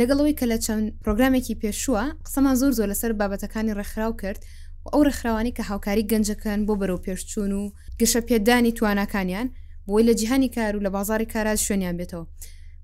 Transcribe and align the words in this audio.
لەگەڵەوەی 0.00 0.38
کە 0.40 0.46
لە 0.52 0.58
چەند 0.64 0.84
پرۆگرامێکی 1.04 1.56
پێشووە 1.62 2.04
قسەمان 2.26 2.54
زۆر 2.60 2.72
زۆر 2.78 2.88
لەسەر 2.92 3.12
بابەتەکانی 3.20 3.72
ڕێکخراو 3.78 4.12
کرد 4.22 4.40
و 4.84 4.88
ئەو 4.92 5.02
ڕێکخراوانی 5.06 5.52
کە 5.56 5.62
هاوکاری 5.70 6.04
گەنجەکەن 6.12 6.60
بۆ 6.66 6.74
بەرەو 6.80 7.02
پێشچوون 7.06 7.52
و 7.60 7.62
گەشە 8.00 8.20
پێدانی 8.28 8.72
توانەکانیان 8.78 9.48
بۆی 9.88 10.04
لە 10.08 10.12
جیهانی 10.20 10.48
کار 10.56 10.72
و 10.76 10.80
لە 10.86 10.90
بازاری 10.96 11.26
کاراج 11.32 11.60
شوێنیان 11.66 11.96
بێتەوە 12.00 12.24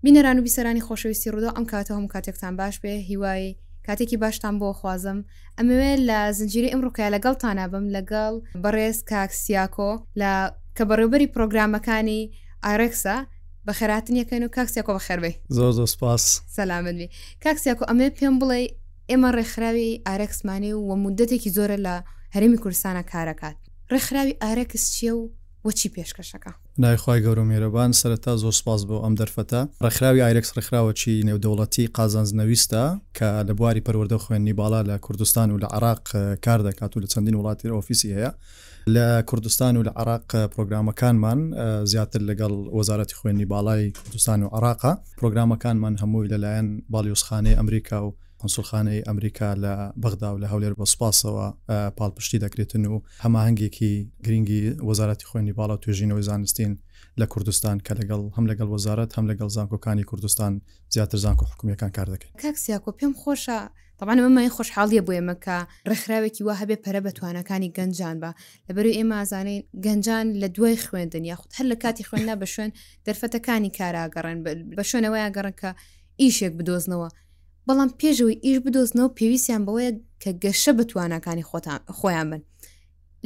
بینەران 0.05 0.39
و 0.39 0.43
بیسەرانی 0.47 0.83
خۆشەویستی 0.87 1.29
ڕوودا 1.33 1.51
ئەم 1.57 1.67
کاتە 1.73 1.93
هەم 1.97 2.07
کاتێکتان 2.15 2.55
باش 2.61 2.75
بێ 2.83 2.93
هیوای 3.11 3.45
کاتێکی 3.87 4.17
باشتان 4.23 4.55
بۆ 4.61 4.69
خوازم 4.81 5.19
ئەمەوێ 5.59 5.93
لە 6.09 6.19
زنجیری 6.39 6.73
ئەم 6.73 6.81
ڕووکای 6.85 7.11
لەگەڵتانە 7.15 7.65
بم 7.73 7.87
لەگەڵ 7.97 8.35
بەڕێز 8.63 8.97
کاکسیاکۆ 9.11 9.91
لە 10.21 10.33
کە 10.77 10.83
بەڕێوبەری 10.89 11.27
پرۆگرامەکانی 11.35 12.23
ئارەکسە 12.67 13.17
بە 13.69 13.73
خەراتنیەکەن 13.81 14.43
و 14.45 14.49
کاکسیاکۆ 14.57 14.93
بە 14.99 15.03
خەربێ 15.07 15.33
زۆر 15.57 15.73
زۆ 15.79 15.85
سپاس 15.95 16.23
سەلامەنێ 16.57 17.07
کاکسیاکۆ 17.45 17.85
ئەمە 17.91 18.09
پێم 18.19 18.35
بڵێ 18.41 18.61
ئێمە 19.11 19.29
ڕێکخراوی 19.37 19.91
ئارەکسمانی 20.09 20.73
و 20.75 20.81
وە 20.89 20.97
مدەتێکی 21.05 21.51
زۆرە 21.57 21.77
لە 21.87 21.95
هەرمی 22.35 22.59
کوردستانە 22.63 23.03
کارەکات 23.13 23.57
ڕێکخراوی 23.93 24.35
ئارەکس 24.43 24.85
چیە 24.97 25.13
و 25.19 25.23
وەچی 25.67 25.89
پێشکەشەکە 25.95 26.53
نایخوای 26.83 27.21
گەور 27.25 27.39
و 27.41 27.45
میێرەبان 27.51 27.91
سەرەتا 28.01 28.33
زۆر 28.43 28.55
سپاس 28.61 28.81
بۆ 28.89 28.97
ئەم 29.05 29.15
دەرفەتە 29.21 29.61
ڕخراوی 29.85 30.23
ئایرەکس 30.25 30.51
ڕخراوەی 30.59 31.25
نێودەوڵەتی 31.29 31.85
قازانزنەویستە 31.97 32.83
کە 33.17 33.29
لە 33.49 33.53
بواری 33.59 33.83
پەروەەردە 33.87 34.17
خوێنی 34.25 34.55
باڵا 34.61 34.81
لە 34.91 34.97
کوردستان 35.05 35.49
و 35.51 35.61
لە 35.63 35.69
عراق 35.77 36.03
کار 36.45 36.61
دەکات 36.69 36.93
و 36.95 37.01
لە 37.05 37.09
چەندین 37.13 37.37
وڵاتی 37.41 37.73
ئۆفیسی 37.77 38.11
هەیە 38.17 38.31
لە 38.89 39.23
کوردستان 39.27 39.77
و 39.77 39.83
لە 39.85 39.93
عراق 39.97 40.47
پرۆگرامەکانمان 40.47 41.39
زیاتر 41.85 42.19
لەگەڵ 42.21 42.53
وەزارەتی 42.77 43.15
خوێنی 43.15 43.47
باڵای 43.49 43.91
کوردستان 44.01 44.43
و 44.43 44.47
عراقا 44.49 44.99
پرۆگرامەکانمان 45.21 46.01
هەمووی 46.03 46.29
لەلایەن 46.33 46.67
باڵیوسخانەی 46.93 47.57
ئەمریکا 47.59 47.97
و 48.05 48.15
کنسولخانەی 48.39 49.03
ئەمریکا 49.07 49.55
لە 49.63 49.75
بەغدا 50.03 50.29
و 50.35 50.39
لە 50.43 50.47
هەولێر 50.53 50.75
بە 50.79 50.85
سوپاسەوە 50.93 51.47
پاڵپشتی 51.99 52.39
دەکرێتن 52.45 52.85
و 52.87 53.03
هەماهنگێکی 53.25 53.93
گرنگی 54.25 54.63
وەزارەتی 54.89 55.27
خوێنی 55.31 55.53
باڵا 55.59 55.77
توێژینەوەی 55.83 56.21
زانستین 56.29 56.79
لە 57.21 57.25
کوردستان 57.33 57.79
کە 57.87 57.93
لەگەڵ 58.01 58.23
هەم 58.37 58.45
لەگەڵ 58.51 58.69
وەزارەت 58.75 59.13
هەم 59.19 59.27
لەگەڵ 59.33 59.49
زانکۆکانی 59.57 60.05
کوردستان 60.11 60.61
زیاتر 60.95 61.19
زانکۆ 61.25 61.45
حکومیەکان 61.53 61.91
کار 61.97 62.07
دەکەین 62.15 62.33
کاکسیاکۆ 62.43 62.91
پێم 63.01 63.13
خۆشە 63.23 63.61
طبعا 63.99 64.15
ئەمە 64.21 64.41
خۆشحاڵیە 64.57 65.03
بۆ 65.07 65.13
ئێمە 65.19 65.37
کە 65.45 65.57
ڕێکخراوێکی 65.91 66.43
وا 66.47 66.55
هەبێ 66.61 66.77
پەرە 66.85 67.01
بەتوانەکانی 67.07 67.71
گەنجان 67.77 68.17
بە 68.23 68.31
لەبەر 68.69 68.87
ئێمە 68.97 69.15
ئازانین 69.21 69.61
گەنجان 69.85 70.27
لە 70.43 70.49
دوای 70.57 70.77
خوێندن 70.87 71.25
یاخود 71.31 71.51
هەر 71.57 71.67
لە 71.73 71.77
کاتی 71.83 72.05
خوێننا 72.09 72.35
بە 72.41 72.47
شوێن 72.55 72.71
دەرفەتەکانی 73.07 73.75
کاراگەڕێن 73.79 74.39
بە 74.77 74.85
شوێنەوەیان 74.91 75.33
گەڕن 75.37 75.55
کە 75.61 75.71
ئیشێک 76.21 76.53
بدۆزنەوە 76.59 77.09
بەڵام 77.67 77.91
پێشەوەی 78.01 78.39
ئیش 78.45 78.59
بدۆزنەوە 78.65 79.11
پێویستیان 79.19 79.63
بەوەیە 79.67 79.91
کە 80.23 80.31
گەشە 80.45 80.73
بتوانەکانی 80.79 81.45
خۆیان 81.99 82.27
بن 82.33 82.43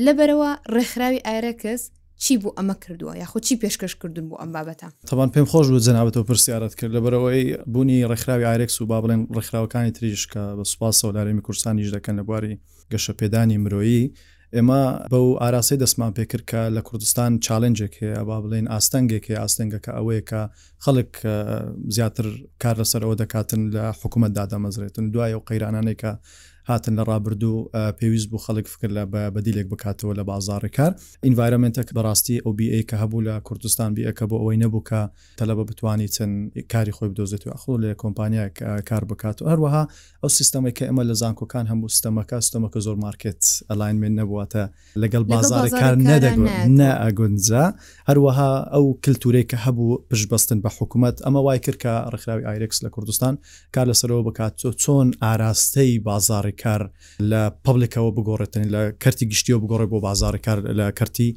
لەبەرەوە 0.05 0.51
ڕێکخراوی 0.75 1.25
ئایرەکەس 1.27 1.83
چی 2.19 2.39
بوو 2.39 2.51
ئەمە 2.59 2.75
کردووە 2.85 3.17
یاخود 3.17 3.43
چی 3.43 3.55
پێشکەش 3.63 3.95
کردن 4.03 4.29
بوو 4.29 4.39
ئەم 4.43 4.51
بابەتە 4.57 4.89
تاوان 5.07 5.29
پێم 5.33 5.47
خۆش 5.53 5.67
بوو 5.71 5.79
جەنابەتەوە 5.81 6.25
پرسیارت 6.31 6.75
کرد 6.75 6.91
لە 6.97 7.01
بەرەوەی 7.05 7.63
بوونی 7.71 8.07
ڕێکخراوی 8.09 8.45
ئارێکس 8.51 8.81
و 8.81 8.87
با 8.87 8.99
بڵێن 9.03 9.21
ڕێکخراوەکانی 9.35 9.91
تریش 9.99 10.27
کە 10.27 10.41
بە 10.59 10.65
سوپاس 10.71 10.97
سەولارێمی 11.03 11.43
کورسانیش 11.43 11.89
دەکەن 11.95 12.19
لە 12.21 12.25
بواری 12.29 12.61
گەشە 12.93 13.13
پێدانی 13.21 13.59
مرۆیی 13.65 14.11
ئێمە 14.57 14.81
بەو 15.13 15.27
ئاراسی 15.41 15.77
دەستمان 15.83 16.13
پێکرد 16.19 16.45
کە 16.51 16.61
لە 16.77 16.81
کوردستان 16.89 17.33
چالنجێک 17.47 17.95
هەیە 18.03 18.23
با 18.29 18.37
بڵێن 18.45 18.67
ئاستەنگێک 18.73 19.25
هەیە 19.31 19.39
ئاستەنگەکە 19.43 19.91
ئەوەیە 19.99 20.23
کە 20.31 20.41
خەڵک 20.85 21.13
زیاتر 21.97 22.27
کار 22.63 22.77
لەسەرەوە 22.81 23.15
دەکاتن 23.23 23.63
لە 23.75 23.85
حکوومەت 24.01 24.33
دادەمەزرێتن 24.39 25.05
دوای 25.15 25.35
و 25.35 25.43
قەیرانانێکە 25.49 26.13
هاتن 26.69 27.03
لە 27.05 27.07
ڕابردوو 27.09 27.69
پێویست 27.99 28.29
بوو 28.29 28.39
خەڵک 28.39 28.67
فکر 28.67 28.89
لە 28.89 29.03
بەدیلێک 29.35 29.67
بکاتەوە 29.73 30.15
لە 30.19 30.23
بازارە 30.31 30.67
کار 30.77 30.93
ئینڤایرمنتێک 31.27 31.89
بەڕاستی 31.97 32.43
ئەو 32.45 32.53
بی 32.57 32.83
کە 32.83 32.95
هەبوو 32.97 33.21
لە 33.29 33.41
کوردستان 33.47 33.95
بیەکە 33.97 34.25
بۆ 34.31 34.37
ئەوەی 34.37 34.61
نەبوو 34.65 34.83
کە 34.91 35.03
تەلەبە 35.41 35.65
بتانی 35.71 36.09
چەند 36.15 36.61
کاری 36.73 36.93
خۆی 36.97 37.09
بدۆزێتەوە 37.13 37.57
خۆ 37.61 37.73
لە 37.83 37.91
کۆمپانیا 38.03 38.49
کار 38.89 39.05
بکات 39.05 39.43
و 39.43 39.45
هەروەها 39.53 39.83
ئەو 40.23 40.29
سیستەمە 40.39 40.71
کە 40.79 40.83
ئمە 40.91 41.03
لە 41.11 41.15
زانکۆکان 41.23 41.67
هەموو 41.73 41.89
سیستەمەکە 41.95 42.37
سیستەمەکە 42.45 42.81
زۆر 42.87 42.97
مارکت 42.97 43.43
ئەلاینمنت 43.71 44.15
نەبوواتە 44.21 44.65
لەگەڵ 45.05 45.23
بازارە 45.33 45.69
کار 45.81 45.95
نەدەگونجا 46.11 47.65
هەروەها 48.09 48.51
ئەو 48.75 48.85
کللتورەی 49.05 49.47
کە 49.51 49.57
هەبوو 49.65 49.99
پشبستن 50.11 50.59
بە 50.65 50.71
حکوومەت 50.79 51.17
ئەمە 51.27 51.41
وای 51.47 51.59
کرد 51.59 51.79
کە 51.85 52.11
ڕخراوی 52.15 52.45
ئایرکس 52.49 52.79
لە 52.85 52.89
کوردستان 52.89 53.39
کار 53.75 53.87
لەسەرەوە 53.93 54.23
بکات 54.29 54.55
چۆن 54.83 55.09
ئاراستەی 55.23 55.99
بازارێک 56.09 56.58
کار 56.63 56.83
لە 57.31 57.43
پبلێکەوە 57.65 58.11
بگۆڕێتن 58.17 58.65
لە 58.75 58.83
کەرتی 59.03 59.27
گشتیەوە 59.33 59.61
بگۆڕێ 59.63 59.87
بۆ 59.93 59.99
بازار 60.07 60.35
کار 60.47 60.59
لە 60.79 60.87
کەرتی 60.99 61.29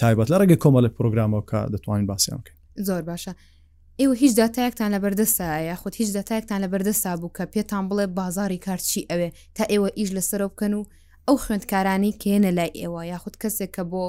تایبەت 0.00 0.26
لە 0.32 0.36
ڕێگە 0.40 0.56
کۆمە 0.62 0.80
لە 0.86 0.90
پرۆگرامەوە 0.96 1.42
کە 1.50 1.58
دەتوانین 1.74 2.06
باسییان 2.10 2.38
بکەین 2.44 2.84
زۆر 2.88 3.02
باشە. 3.10 3.32
ئێوە 4.00 4.14
هیچ 4.22 4.32
داتایەکتان 4.40 4.88
لە 4.94 4.98
بەردەسا 5.04 5.46
یاخود 5.70 5.94
هیچ 6.00 6.08
داتایەکتان 6.16 6.58
لە 6.64 6.68
بەردەسا 6.72 7.10
بوو 7.20 7.30
کە 7.36 7.44
پێتان 7.54 7.84
بڵێ 7.90 8.06
بازاری 8.18 8.58
کارچی 8.66 9.00
ئەوێ 9.10 9.28
تا 9.56 9.64
ئێوە 9.72 9.88
ئیش 9.98 10.08
لەسەر 10.16 10.40
بکەن 10.50 10.72
و 10.74 10.82
ئەو 11.28 11.36
خوێندکارانی 11.44 12.12
کێنە 12.22 12.50
لای 12.58 12.70
ئێوە 12.80 13.02
یاخود 13.12 13.34
کەسێک 13.42 13.70
کە 13.76 13.84
بۆ 13.92 14.04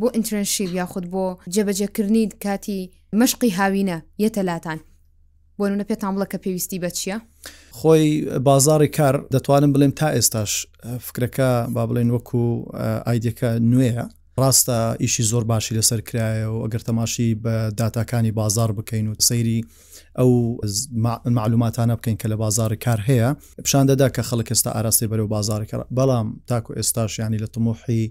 بۆ 0.00 0.06
ئینترنشیب 0.16 0.70
یاخود 0.80 1.04
بۆ 1.14 1.24
جەبەجەکردنی 1.54 2.24
کاتی 2.44 2.80
مشقی 3.20 3.50
هاوینە 3.58 3.98
یەتەلاتان 4.24 4.78
بۆنە 5.60 5.84
پێتامڵەکە 5.90 6.36
پێویستی 6.44 6.78
بە 6.82 6.90
چییە؟ 6.98 7.16
خۆی 7.78 8.04
بازاری 8.48 8.88
کار 8.98 9.14
دەتوانم 9.34 9.70
بڵێم 9.74 9.92
تا 10.00 10.08
ئێستاش 10.16 10.52
فکرەکە 11.06 11.48
با 11.74 11.82
بڵێن 11.88 12.08
وەکو 12.14 12.44
ئایدەکە 13.06 13.48
نوێیە 13.72 14.06
ڕاستە 14.42 14.78
ئیشی 15.02 15.22
زۆر 15.30 15.44
باشی 15.52 15.76
لەسەر 15.78 16.00
کرایە 16.08 16.46
و 16.54 16.56
ئەگەر 16.64 16.82
تەماشی 16.88 17.28
بە 17.44 17.54
داتاکانی 17.80 18.32
بازار 18.40 18.70
بکەین 18.78 19.06
و 19.10 19.14
سەیری 19.28 19.60
ئەو 20.20 20.30
معلوماتانە 21.38 21.94
بکەین 21.98 22.16
کە 22.22 22.26
لە 22.32 22.36
بازار 22.44 22.70
کار 22.84 23.00
هەیە 23.08 23.28
پیشان 23.64 23.84
دەدا 23.90 24.08
کە 24.16 24.22
خەڵک 24.30 24.48
ئێستا 24.52 24.70
ئاراسی 24.76 25.06
بەرەو 25.10 25.28
بازار 25.34 25.60
بەڵام 25.98 26.26
تاکو 26.50 26.72
ئێستاش 26.78 27.12
ینی 27.18 27.38
لە 27.44 27.48
تمۆحی 27.54 28.04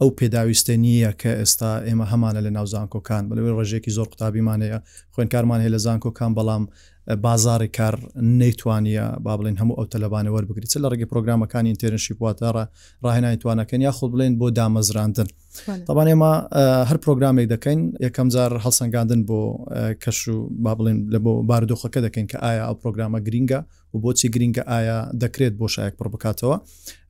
ئەو 0.00 0.08
پێداویستە 0.18 0.74
نییە 0.84 1.10
کە 1.20 1.32
ئێستا 1.40 1.70
ئێمە 1.86 2.06
هەمانە 2.12 2.40
لە 2.46 2.50
ناو 2.56 2.66
زانکۆکان 2.74 3.22
بەلەوەی 3.28 3.54
ڕژێکی 3.58 3.94
زۆر 3.96 4.06
قوتابیمانەیە 4.12 4.78
خوێنکارمان 5.14 5.60
هەیە 5.62 5.74
لە 5.74 5.80
زانکۆکان 5.86 6.30
بەڵام 6.36 6.64
بازاری 7.06 7.68
کار 7.68 7.94
نەیتوانە 8.16 9.18
با 9.26 9.34
بڵێن 9.36 9.58
هەموو 9.60 9.74
ئەو 9.80 9.86
تەلەبانە 9.94 10.28
وەربگری 10.36 10.66
چ 10.72 10.78
لە 10.78 10.88
ڕێگەی 10.92 11.08
پرۆگرامەکانی 11.12 11.68
ئینتێرنشی 11.72 12.14
واتارە 12.20 12.64
ڕاهێنایتوانەکەن 13.04 13.80
یا 13.80 13.92
خود 13.92 14.12
بڵێن 14.12 14.32
بۆ 14.40 14.46
دامەزراندن 14.58 15.26
طبعاان 15.86 16.08
ئێمە 16.12 16.32
هەر 16.90 16.96
پرۆگرامێک 17.04 17.46
دەکەین 17.52 17.80
یەکەم 18.06 18.28
جار 18.34 18.52
هەڵسەنگاندن 18.64 19.20
بۆ 19.28 19.40
کەش 20.04 20.28
و 20.28 20.48
با 20.64 20.74
بڵێن 20.74 20.96
لە 21.14 21.18
بۆ 21.24 21.32
باردۆخەکە 21.50 21.98
دەکەین 22.06 22.26
کە 22.32 22.36
ئایا 22.44 22.64
ئەو 22.66 22.74
پرۆگرامە 22.82 23.18
گرینگە 23.26 23.60
و 23.94 23.98
بۆچی 24.04 24.28
گرینگە 24.34 24.62
ئایا 24.72 24.98
دەکرێت 25.22 25.54
بۆ 25.60 25.66
شایەک 25.74 25.94
پڕ 26.00 26.08
بکاتەوە 26.12 26.56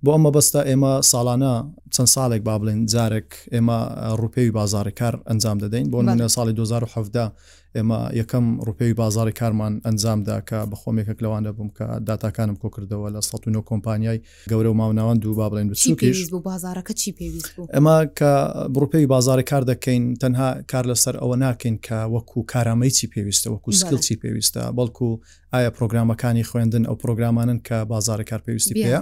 بۆ 0.04 0.10
ئەمە 0.16 0.30
بەستە 0.36 0.60
ئێمە 0.70 0.92
ساڵانە 1.10 1.54
چەند 1.94 2.08
ساڵێک 2.16 2.42
با 2.46 2.58
بڵێن 2.58 2.80
جارێک 2.92 3.28
ئێمە 3.54 3.78
ڕوپێوی 4.20 4.50
بازاری 4.58 4.90
کار 5.00 5.14
ئەنجام 5.28 5.58
دەدەین 5.62 5.88
بۆ 5.90 6.02
منە 6.02 6.28
ساڵی 6.36 6.52
2017 6.52 7.30
ئێمە 7.76 8.00
یەکەم 8.20 8.46
ڕوپێوی 8.66 8.94
بازاری 9.02 9.32
کارمان 9.40 9.72
ئەنجامدا 9.86 10.38
کە 10.48 10.58
بە 10.70 10.76
خۆمێکە 10.82 11.12
لەوان 11.24 11.42
دەبووم 11.48 11.70
کە 11.78 11.84
داتاکانم 12.08 12.56
کۆ 12.62 12.68
کردەوە 12.74 13.08
لە 13.14 13.20
19 13.34 13.60
کۆمپانیای 13.68 14.18
گەورە 14.50 14.68
و 14.72 14.72
ماوناوان 14.80 15.18
دوو 15.18 15.34
با 15.34 15.48
بڵێن 15.50 15.68
بچووکیش 15.70 16.18
بازارەکە 16.46 16.92
چی 16.94 17.12
پێویست 17.16 17.48
ئەمە 17.74 17.96
کە 18.18 18.32
بڕوپێوی 18.74 19.06
بازاری 19.14 19.42
کار 19.42 19.62
دەکەین 19.70 20.02
تەنها 20.22 20.48
کار 20.72 20.84
لەسەر 20.92 21.14
ئەوە 21.22 21.36
ناکەین 21.44 21.76
کە 21.86 21.98
وەکو 22.14 22.40
کارامەی 22.52 22.90
چی 22.96 23.06
پێویستە 23.14 23.46
وەکو 23.54 23.70
سکیل 23.80 23.98
چی 24.06 24.14
پێویستە 24.22 24.60
بەڵکو 24.78 25.08
ئایا 25.54 25.70
پرۆگرامەکانی 25.78 26.44
خوێندن 26.50 26.84
ئەو 26.88 26.94
پرۆگرامانن 27.02 27.58
کە 27.68 27.76
بازارە 27.92 28.24
کار 28.30 28.40
پێویستی 28.46 28.74
پێەیە 28.84 29.00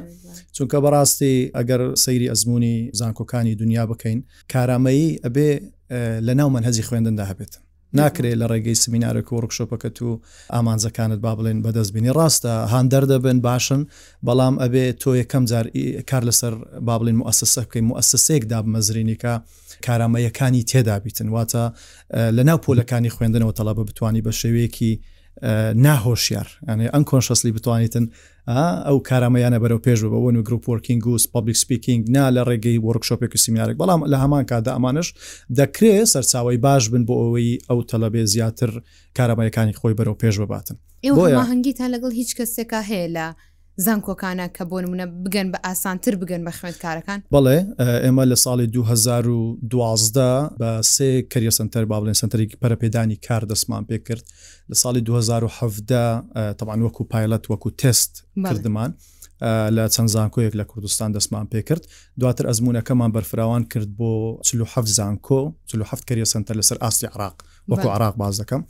چونکە 0.56 0.76
بەڕاستی 0.84 1.34
ئەگەر 1.58 1.80
سەیری 2.04 2.28
ئەزمموی 2.32 2.90
زانکۆکانی 3.00 3.54
دنیا 3.62 3.84
بکەین 3.90 4.18
کارامەیی 4.52 5.18
ئەبێ 5.24 5.50
لە 6.26 6.32
ناومەن 6.40 6.64
هەزی 6.68 6.82
خوێندندا 6.88 7.24
هەبێت 7.30 7.52
ناکرێت 7.98 8.34
لە 8.40 8.46
ڕێگەی 8.52 8.74
سمینارە 8.84 9.22
کۆڕکشۆپەکە 9.30 9.88
تو 9.96 10.20
ئامانزەکانت 10.54 11.18
با 11.26 11.32
بڵێن 11.38 11.58
بەدەستبینی 11.64 12.12
ڕاستە 12.18 12.52
هاندەر 12.72 13.04
دەبن 13.12 13.38
باشن 13.48 13.80
بەڵام 14.26 14.54
ئەبێ 14.62 14.84
تۆ 15.02 15.10
یەکەم 15.22 15.44
جار 15.50 15.66
کار 16.10 16.22
لەسەر 16.28 16.52
با 16.86 16.94
بڵین 16.98 17.16
موسسە 17.22 17.62
بکەین 17.66 17.84
موسسەیەک 17.90 18.42
دا 18.52 18.58
بمەزرینیکە 18.64 19.32
کارامەیەکانی 19.86 20.62
تێدابیتن 20.70 21.28
واتە 21.36 21.64
لە 22.36 22.42
ناو 22.48 22.58
پۆلەکانی 22.66 23.10
خوێندنەوە 23.14 23.52
تەڵە 23.58 23.72
بە 23.78 23.84
بتانی 23.88 24.22
بە 24.26 24.32
شێوەیەکی 24.40 24.92
ناهۆشیار 25.84 26.48
ئەنێ 26.68 26.86
ئەم 26.94 27.04
کۆنشەسلی 27.10 27.52
بتوانیتن 27.56 28.06
ئەو 28.58 28.98
کارامەیانە 29.08 29.58
بەرەو 29.62 29.80
پێش 29.86 29.98
بەەوەن 30.12 30.34
و 30.36 30.42
گرروپۆرکینگ 30.42 31.06
و 31.06 31.16
پبلیک 31.34 31.56
سپیکینگ 31.56 32.04
نا 32.16 32.30
لە 32.36 32.42
ڕێگەی 32.48 32.82
وەرکشۆپێک 32.86 33.32
سیمارێک 33.44 33.76
بەڵام 33.80 34.00
لە 34.12 34.16
هەمان 34.22 34.44
کادا 34.50 34.72
ئەمانش 34.72 35.08
دەکرێت 35.58 36.04
سەرچاوی 36.12 36.56
باش 36.66 36.84
بن 36.92 37.02
بۆ 37.08 37.14
ئەوەی 37.22 37.58
ئەو 37.68 37.80
تەلەبێ 37.90 38.22
زیاتر 38.32 38.70
کارامەیەکانی 39.18 39.74
خۆی 39.80 39.94
بەرەو 39.98 40.16
پێش 40.22 40.34
بباتن 40.40 40.76
ئێوە 41.06 41.40
هەنگی 41.50 41.72
تا 41.78 41.86
لەگەڵ 41.94 42.12
هیچ 42.20 42.30
کەسێکا 42.38 42.80
هەیە 42.90 43.08
لە 43.16 43.26
زانکۆکانە 43.86 44.46
کە 44.56 44.64
بۆ 44.70 44.76
نمونە 44.84 45.06
بگەن 45.24 45.46
بە 45.52 45.58
ئاسانتر 45.64 46.14
بگەن 46.22 46.42
بە 46.46 46.52
خوێندکارەکان 46.58 47.18
بڵێ 47.34 47.58
ئێمە 48.04 48.24
لە 48.30 48.36
ساڵی 48.44 48.66
2012 48.66 50.50
بە 50.60 50.70
سێ 50.94 51.10
کەریە 51.32 51.52
سنتەر 51.58 51.84
با 51.90 51.96
بڵێن 52.00 52.16
سنتەرێکی 52.22 52.56
پەرەپێدانی 52.62 53.16
کار 53.28 53.42
دەسمان 53.52 53.82
پێ 53.90 53.98
کرد 54.08 54.24
لە 54.72 54.76
ساڵی 54.82 55.00
2017 55.04 56.24
تەوان 56.58 56.80
وەکو 56.86 57.02
پایلەت 57.14 57.44
وەکو 57.50 57.70
تست 57.80 58.12
کردمان. 58.46 58.92
لە 59.76 59.84
چەند 59.94 60.08
زانکۆیەک 60.14 60.54
لە 60.60 60.60
کوردستان 60.70 61.10
دەسمان 61.16 61.46
پێ 61.54 61.60
کرد 61.68 61.82
دواتر 62.20 62.44
ئەزمونونەکەمان 62.50 63.10
بەرفراوان 63.16 63.62
کرد 63.72 63.88
بۆ 63.98 64.10
1970 64.44 64.86
زانکۆ 64.98 65.40
1970 65.74 66.00
کەریە 66.10 66.24
سنتەر 66.32 66.54
لەسەر 66.62 66.78
ئاستی 66.82 67.06
عراق 67.06 67.42
وەکو 67.72 67.88
عراق 67.96 68.14
باز 68.22 68.34
دەکەم 68.42 68.60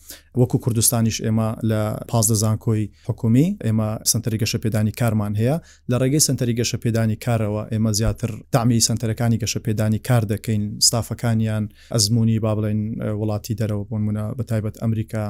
وەکو 0.43 0.57
کوردستانیش 0.65 1.17
ئێمە 1.25 1.49
لە 1.71 1.81
پازدە 2.11 2.37
زانکۆی 2.43 2.85
حکومی 3.09 3.49
ئێمە 3.67 3.89
سنتەری 4.13 4.39
گەشە 4.43 4.59
پێدانی 4.65 4.93
کارمان 5.01 5.33
هەیە 5.41 5.57
لە 5.91 5.97
ڕێگەی 6.03 6.23
سنتەری 6.29 6.55
گەشە 6.61 6.77
پێدانی 6.83 7.17
کارەوە 7.25 7.63
ئێمە 7.73 7.91
زیاتر 7.99 8.31
دامی 8.55 8.81
سنتەرەکانی 8.89 9.39
گەشە 9.43 9.61
پێدانی 9.67 9.99
کار 10.09 10.23
دەکەین 10.33 10.63
ستافەکانیان 10.87 11.65
ئەزمموی 11.95 12.39
با 12.45 12.53
بڵێن 12.57 12.81
وڵاتی 13.21 13.55
دەرەوە 13.61 13.85
بۆن 13.91 14.03
منە 14.07 14.25
بە 14.39 14.43
تایبەت 14.51 14.77
ئەمریکا 14.83 15.25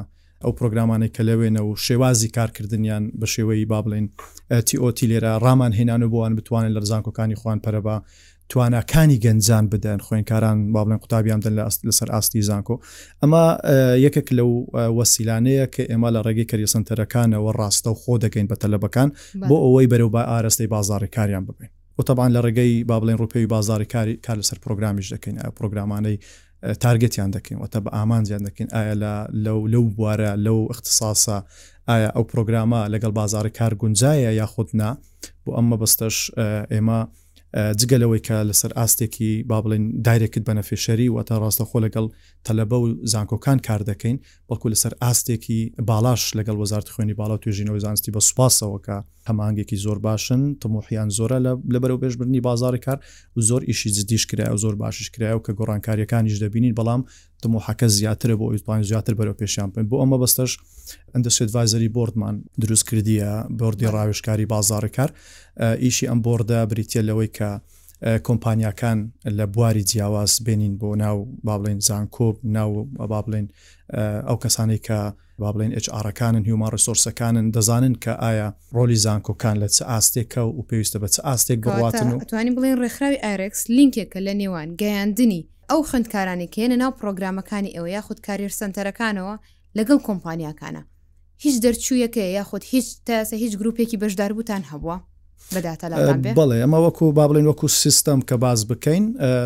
ئەو 0.44 0.52
پرۆگرامانەی 0.58 1.12
کە 1.16 1.23
لەوێنە 1.28 1.62
و 1.69 1.70
شێوازی 1.87 2.28
کارکردنیان 2.37 3.02
بە 3.20 3.26
شێوەی 3.34 3.66
با 3.73 3.78
بڵێن 3.84 4.06
تیOتی 4.69 5.06
لێرە 5.11 5.32
ڕامان 5.44 5.73
هێنان 5.78 6.02
و 6.02 6.08
بۆوان 6.12 6.32
بتوانین 6.38 6.73
لە 6.76 6.81
ڕزانکۆکانی 6.84 7.37
خوان 7.43 7.58
پەرەبا 7.64 7.96
توانەکانی 8.52 9.17
گەنجان 9.25 9.64
بدەن 9.75 10.00
خوێنکاران 10.06 10.58
با 10.73 10.85
بڵێن 10.85 10.99
قوتابیان 11.02 11.41
دەن 11.44 11.55
لەسەر 11.88 12.08
ئاستی 12.14 12.41
زانکۆ 12.49 12.75
ئەمە 13.23 13.44
یەکێک 14.06 14.29
لەو 14.38 14.50
وەسیلانەیە 14.99 15.67
کە 15.75 15.82
ئێمە 15.91 16.08
لە 16.14 16.20
ڕێگەی 16.26 16.47
کەریسەنتەرەکانەوە 16.50 17.50
ڕاستە 17.58 17.88
و 17.93 17.97
خۆ 18.02 18.12
دەکەین 18.25 18.47
بە 18.50 18.56
تەلەبەکان 18.62 19.08
بۆ 19.49 19.56
ئەوەی 19.64 19.87
بەرەو 19.93 20.11
بە 20.14 20.23
ئارستەی 20.32 20.69
بازارڕێکاریان 20.75 21.44
ببین 21.49 21.70
وتەبان 21.99 22.31
لە 22.37 22.41
ڕێگەی 22.47 22.73
با 22.88 22.97
بڵێن 23.00 23.19
ڕوپێوی 23.20 23.49
بازارڕێکاری 23.55 24.14
کار 24.26 24.37
لەسەر 24.41 24.58
پرۆگرامیش 24.64 25.06
دەکەین 25.14 25.37
پرۆگرامانەی 25.58 26.17
تارگتیان 26.82 27.31
دەکەین 27.37 27.58
وتە 27.62 27.79
بە 27.85 27.91
ئامانجیان 27.97 28.43
دەکەین 28.49 28.69
ئایا 28.76 28.94
لەو 29.44 29.61
لەو 29.73 29.85
بوارە 29.97 30.31
لەو 30.47 30.58
اختصاسە 30.75 31.37
ئایا 31.88 32.11
ئەو 32.17 32.25
پرۆگرامە 32.32 32.81
لەگەڵ 32.94 33.12
بازارڕێکار 33.20 33.73
گونجایە 33.81 34.31
یاخودنا 34.41 34.91
بۆ 35.44 35.50
ئەممە 35.56 35.76
بەستەش 35.82 36.17
ئێمە 36.73 37.00
جگەلەوەی 37.81 38.20
کە 38.26 38.37
لەسەر 38.49 38.73
ئاستێکی 38.79 39.32
با 39.49 39.58
بڵێن 39.64 39.82
دایرێکت 40.06 40.43
بەنەفێشەری 40.49 41.08
واتە 41.14 41.35
ڕاستەخۆ 41.43 41.79
لەگەڵ 41.87 42.06
تەلەبە 42.47 42.76
و 42.82 42.87
زانکۆکان 43.12 43.58
کار 43.67 43.81
دەکەین 43.91 44.17
بەڵکو 44.49 44.67
لەسەر 44.73 44.93
ئاستێکی 45.02 45.61
بالاش 45.91 46.23
لەگەڵ 46.38 46.56
وەزارت 46.62 46.88
خوێنی 46.93 47.14
باڵا 47.20 47.37
توێژینەوەی 47.43 47.82
زانستی 47.85 48.12
بە 48.14 48.20
سوپاسەوەکە 48.29 48.97
هەمانگێکی 49.30 49.76
زۆر 49.84 49.98
باشن 50.08 50.40
تموحیان 50.62 51.08
زۆرە 51.18 51.38
لە 51.74 51.78
بەرەو 51.82 51.98
پێشبرنی 52.04 52.40
بازاری 52.48 52.80
کار 52.86 52.98
و 53.36 53.40
زۆر 53.48 53.62
ئیشی 53.68 53.90
زدیش 53.98 54.24
کرا 54.30 54.54
و 54.54 54.56
زۆر 54.64 54.74
باشش 54.82 55.06
کرا 55.14 55.30
و 55.36 55.40
کە 55.46 55.50
گۆڕانکاریەکانیش 55.58 56.36
دەبینین 56.44 56.74
بەڵام 56.78 57.00
تموحەکە 57.42 57.86
زیاترە 57.98 58.34
بۆ 58.40 58.46
ئوپان 58.52 58.82
زیاتر 58.90 59.14
بەرەو 59.18 59.34
پێشیان 59.40 59.68
بن 59.74 59.84
بۆ 59.90 59.96
ئەمە 60.02 60.16
بەستش 60.22 60.52
ئەندەسێتڤایزەری 61.14 61.88
بردمان 61.96 62.34
دروست 62.62 62.84
کردیە 62.88 63.30
بردی 63.60 63.86
ڕاوشکاری 63.94 64.46
بازار 64.54 64.84
کار 64.96 65.10
ئیشی 65.84 66.06
ئەم 66.10 66.18
بۆردا 66.26 66.60
بریتە 66.70 67.00
لەوەی 67.08 67.30
کە 67.36 67.50
کۆمپانیەکان 68.06 68.99
لە 69.38 69.47
بواری 69.55 69.85
جیاواز 69.85 70.41
بێنین 70.47 70.75
بۆ 70.81 70.94
ناو 70.97 71.19
با 71.44 71.56
بڵێن 71.58 71.81
زانکۆب 71.88 72.37
ناو 72.44 72.85
با 72.85 73.23
بڵێن 73.25 73.47
ئەو 74.29 74.37
کەسانی 74.44 74.79
کە 74.87 74.99
با 75.38 75.52
بڵێن 75.52 75.73
ئەچارەکانن 75.79 76.43
هیومان 76.49 76.70
ڕسۆرسەکانن 76.76 77.47
دەزانن 77.55 77.94
کە 78.05 78.12
ئایا 78.23 78.49
ڕۆلی 78.76 78.99
زانکۆکان 79.05 79.56
لە 79.62 79.69
چ 79.76 79.79
ئاستێکە 79.91 80.38
و 80.58 80.62
پێویستە 80.69 80.97
بە 81.02 81.06
چ 81.14 81.17
ئاستێک 81.26 81.58
بڕاتن 81.67 82.06
وتوانین 82.23 82.55
بڵێن 82.56 82.76
ڕێکخراوی 82.82 83.19
ئارێکس 83.25 83.62
لینکێکە 83.76 84.20
لە 84.26 84.32
نێوان 84.41 84.69
گەیاندنی 84.81 85.43
ئەو 85.70 85.82
خوندکارانی 85.91 86.49
کێنە 86.55 86.76
ناو 86.82 86.93
پرۆگرامەکانی 87.00 87.75
ئەوە 87.76 87.88
یاخود 87.97 88.20
کاریر 88.26 88.52
سنتەرەکانەوە 88.61 89.37
لەگەڵ 89.79 89.99
کۆمپانیەکانە 90.08 90.82
هیچ 91.44 91.56
دەرچوویەکە 91.64 92.25
یاخود 92.38 92.62
هیچ 92.73 92.87
تاسە 93.11 93.35
هیچ 93.43 93.52
گرروپێکی 93.58 93.97
بەشدار 94.02 94.31
بووتان 94.37 94.62
هەبووە 94.70 94.97
بڵێ 96.38 96.56
ئەمە 96.62 96.78
وەکو 96.87 97.06
با 97.16 97.25
بڵێن 97.28 97.46
وەکو 97.50 97.69
سیستم 97.82 98.19
کە 98.28 98.34
باز 98.44 98.60
بکەین 98.70 99.04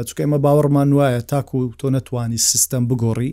چکە 0.09 0.21
ئمە 0.27 0.39
باوەڕمان 0.45 0.89
وایە 0.99 1.21
تاکو 1.31 1.59
تۆ 1.81 1.87
نەتوانی 1.97 2.37
سیستم 2.51 2.83
بگۆڕی 2.91 3.31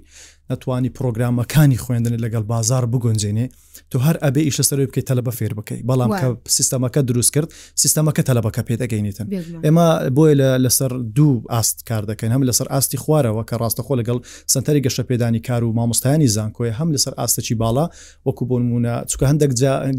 نتوانی 0.52 0.90
پرۆگرامەکانی 1.00 1.78
خوێندن 1.84 2.16
لەگەڵ 2.26 2.44
بازار 2.54 2.86
بگونجێنێ 2.94 3.46
تو 3.92 3.98
هەر 4.06 4.16
ئەبێ 4.24 4.42
ئیشە 4.48 4.64
سەر 4.70 4.78
بکەیت 4.90 5.06
تەلبە 5.12 5.32
فێر 5.38 5.54
بکەیت 5.60 5.82
بەڵام 5.90 6.12
کە 6.22 6.26
سیستمەکە 6.58 7.02
دروست 7.10 7.32
کرد 7.36 7.50
سیستمەکە 7.84 8.22
تەلبەکە 8.30 8.62
پێدەگەینیتن 8.70 9.28
ئێمە 9.66 9.88
بۆیە 10.18 10.50
لەسەر 10.66 10.92
دوو 11.18 11.34
ئاست 11.52 11.78
کار 11.90 12.04
دەکەین 12.12 12.32
هەم 12.36 12.44
لەسەر 12.50 12.68
ئاستی 12.74 12.98
خوارەوە 13.04 13.42
کە 13.50 13.56
ڕاستەخۆ 13.62 13.94
لەگەڵ 14.00 14.18
سنتەری 14.54 14.82
گەشە 14.86 15.04
پێدانی 15.10 15.42
کار 15.48 15.62
و 15.64 15.74
مامۆستایانی 15.80 16.30
زانکۆی 16.36 16.72
هەم 16.80 16.90
لەسەر 16.96 17.14
ئاستەکی 17.20 17.56
باڵا 17.62 17.86
وەکو 18.28 18.44
بۆنمونە 18.50 18.94
چکە 19.12 19.26
هەندێک 19.32 19.52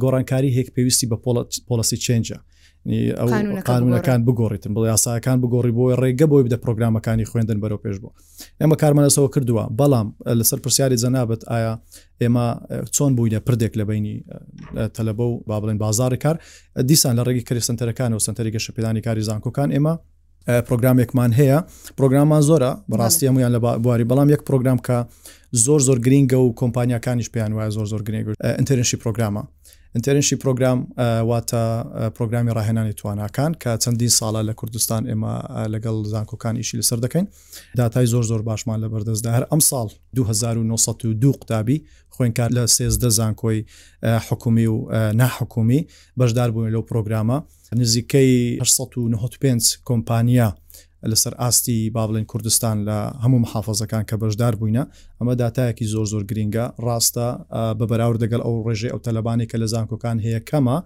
گۆڕانکاری 0.03 0.50
هێک 0.56 0.69
پێویستی 0.76 1.06
بە 1.11 1.17
پۆلسی 1.69 1.99
چێنجە 2.05 2.38
قانونەکان 2.82 4.25
بگۆڕیتم 4.26 4.73
بڵ 4.76 4.84
یاساەکان 4.87 5.37
بگۆڕی 5.43 5.73
بۆی 5.79 5.94
ڕێگە 6.02 6.26
بۆی 6.32 6.43
بدە 6.46 6.56
پرۆگرامەکانی 6.64 7.25
خوێندن 7.31 7.58
بەرەو 7.62 7.79
پێش 7.84 7.96
بوو 8.02 8.12
ئێمە 8.61 8.76
کارمەەسەوە 8.82 9.29
کردووە 9.34 9.64
بەڵام 9.81 10.08
لەسەر 10.40 10.58
پرسیاری 10.64 10.96
جەنابەت 11.02 11.43
ئایا 11.50 11.73
ئێمە 12.23 12.46
چۆن 12.94 13.11
بووینە 13.17 13.40
پردێک 13.46 13.73
لە 13.81 13.84
بینی 13.90 14.17
تەلەبە 14.96 15.23
و 15.31 15.40
با 15.46 15.61
بڵێن 15.61 15.79
بازار 15.84 16.17
کار 16.17 16.37
دیسان 16.88 17.14
لە 17.19 17.23
ڕێگی 17.26 17.43
کەری 17.49 17.61
سنتەرەکان 17.69 18.11
و 18.17 18.19
سنتەرێکگە 18.26 18.61
شەپیدانی 18.67 19.00
کاری 19.06 19.23
زانکۆکان 19.31 19.69
ئێمە 19.76 19.94
پرۆگرامێکمان 20.67 21.31
هەیە 21.38 21.58
پرۆگرامان 21.99 22.43
زۆرە 22.49 22.70
بەڕاستی 22.90 23.25
هەمویان 23.28 23.52
لە 23.56 23.61
بواری 23.85 24.05
بەڵام 24.11 24.28
یەک 24.35 24.43
پرۆگرام 24.50 24.78
کە 24.87 24.96
زۆر 25.64 25.81
زۆر 25.88 25.99
گرینگە 26.06 26.37
و 26.44 26.55
کۆمپانیەکانیش 26.61 27.28
پێیان 27.35 27.52
وایە 27.56 27.70
زۆر 27.76 27.87
زۆر 27.93 28.02
گرنگ 28.06 28.26
ئەتەرنشی 28.44 28.96
پرۆگرامە 29.02 29.43
ئەتەرنشی 29.97 30.37
پرۆگرام 30.37 30.78
واتە 31.31 31.61
پرۆگرامی 32.16 32.50
ڕاهێنانی 32.57 32.95
تواناکان 33.00 33.52
کە 33.62 33.73
چەندین 33.83 34.12
ساڵە 34.19 34.43
لە 34.49 34.55
کوردستان 34.61 35.02
ئێمە 35.11 35.35
لەگەڵ 35.75 35.97
زانکۆکان 36.12 36.55
ئیشی 36.57 36.78
لەسەر 36.81 36.99
دەکەین 37.05 37.26
دااتای 37.76 38.07
زۆر 38.12 38.25
زۆر 38.31 38.43
باشمان 38.49 38.78
لە 38.85 38.88
بەردەستدا 38.93 39.31
هەر 39.37 39.45
ئەم 39.50 39.61
ساڵ 39.71 39.88
1992 40.19 41.33
قوتابی 41.40 41.78
خوێنکار 42.14 42.50
لە 42.57 42.64
سێزدە 42.76 43.09
زانکۆی 43.19 43.59
حکومی 44.28 44.66
و 44.66 44.78
ناحکومی 45.21 45.87
بەشدار 46.21 46.50
بوون 46.55 46.71
لەو 46.75 46.83
پرۆگرامە 46.90 47.37
نزیکەی 47.78 48.59
1995 48.62 49.78
کۆمپانیا 49.88 50.62
لەسەر 51.11 51.35
ئاستی 51.44 51.76
با 51.97 52.02
بڵێن 52.09 52.25
کوردستان 52.32 52.76
لە 52.88 52.99
هەموو 53.25 53.42
محافظەکان 53.47 54.04
کە 54.11 54.14
بەشدار 54.21 54.54
بووینە 54.61 54.85
ئەمە 55.18 55.35
دااتایەکی 55.40 55.85
زۆر 55.92 56.06
زۆر 56.12 56.23
گرینگە 56.30 56.64
ڕاستە 56.85 57.28
بە 57.78 57.85
بەراورد 57.90 58.18
دەگەل 58.25 58.42
ئەو 58.44 58.64
ڕێژێ 58.66 58.88
ئەو 58.92 59.00
تەلبانی 59.06 59.47
کە 59.50 59.56
لە 59.62 59.66
زانکۆکان 59.75 60.16
هەیە 60.25 60.40
کەمە 60.50 60.78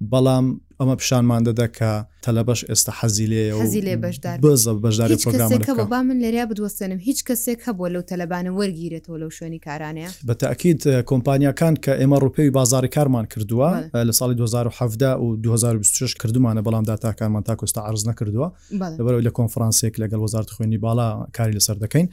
بەڵام 0.00 0.46
ئەمە 0.80 0.94
پیشانمان 1.00 1.42
دەدا 1.48 1.66
کە 1.78 1.90
تەلەبەش 2.26 2.60
ئێستا 2.70 2.92
حەزیلێ 3.00 3.96
بەزە 4.44 4.72
بەشداری 4.84 5.16
پرۆگرام 5.24 5.88
با 5.92 6.02
من 6.02 6.16
لەریا 6.24 6.44
بدوەستێنم 6.50 6.98
هیچ 7.08 7.22
کەسێک 7.28 7.60
هەبووە 7.66 7.88
لەو 7.94 8.02
تەلەبانە 8.10 8.50
وەرگیرێتەوە 8.58 9.16
لەو 9.22 9.30
شوێنی 9.36 9.58
کارانەیە 9.66 10.10
بە 10.28 10.34
تاکیید 10.42 10.80
کۆمپانیەکان 11.10 11.74
کە 11.84 11.92
ئێمە 12.00 12.16
ڕوپێوی 12.22 12.50
بازاری 12.58 12.88
کارمان 12.96 13.26
کردووە 13.32 13.68
لە 14.08 14.12
ساڵی 14.18 14.34
2017 14.34 15.12
و 15.22 15.36
2026 15.36 16.14
کردومانە 16.14 16.62
بەڵام 16.66 16.84
داتاکانمان 16.86 17.42
تاکۆستا 17.42 17.78
عرز 17.88 18.08
نەکردووە 18.08 18.48
لەبەرەوە 18.72 19.22
لە 19.26 19.30
کۆنفرانسێک 19.38 19.94
لەگەڵ 20.02 20.20
وەزار 20.24 20.44
خوێنی 20.54 20.78
بالا 20.80 21.26
کاری 21.32 21.58
لەسەر 21.58 21.76
دەکەین. 21.86 22.06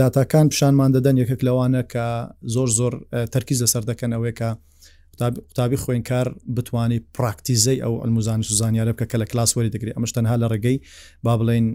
داتاکان 0.00 0.48
پیشانمان 0.48 0.90
دەدەن 0.94 1.16
یەکێک 1.22 1.40
لەوانە 1.46 1.82
کە 1.92 2.04
زۆر 2.54 2.68
زۆر 2.78 2.92
تەرکیز 3.34 3.58
لەسەر 3.64 3.82
دەکەن 3.90 4.12
ئەوەیە 4.14 4.34
کە 4.40 4.50
قوتابی 5.28 5.76
خوێنکار 5.84 6.26
بتوانانی 6.56 7.00
پراکتیزەی 7.16 7.78
ئەو 7.84 7.94
ئەلموزانانی 8.02 8.44
سوزانیارە 8.50 8.92
بکە 8.92 9.06
کە 9.10 9.16
لە 9.22 9.26
کلاس 9.32 9.50
وەری 9.56 9.70
دەگری 9.74 9.92
ئەمەشتەنها 9.96 10.36
لە 10.42 10.46
ڕێگەی 10.52 10.76
با 11.24 11.34
بڵێن 11.40 11.66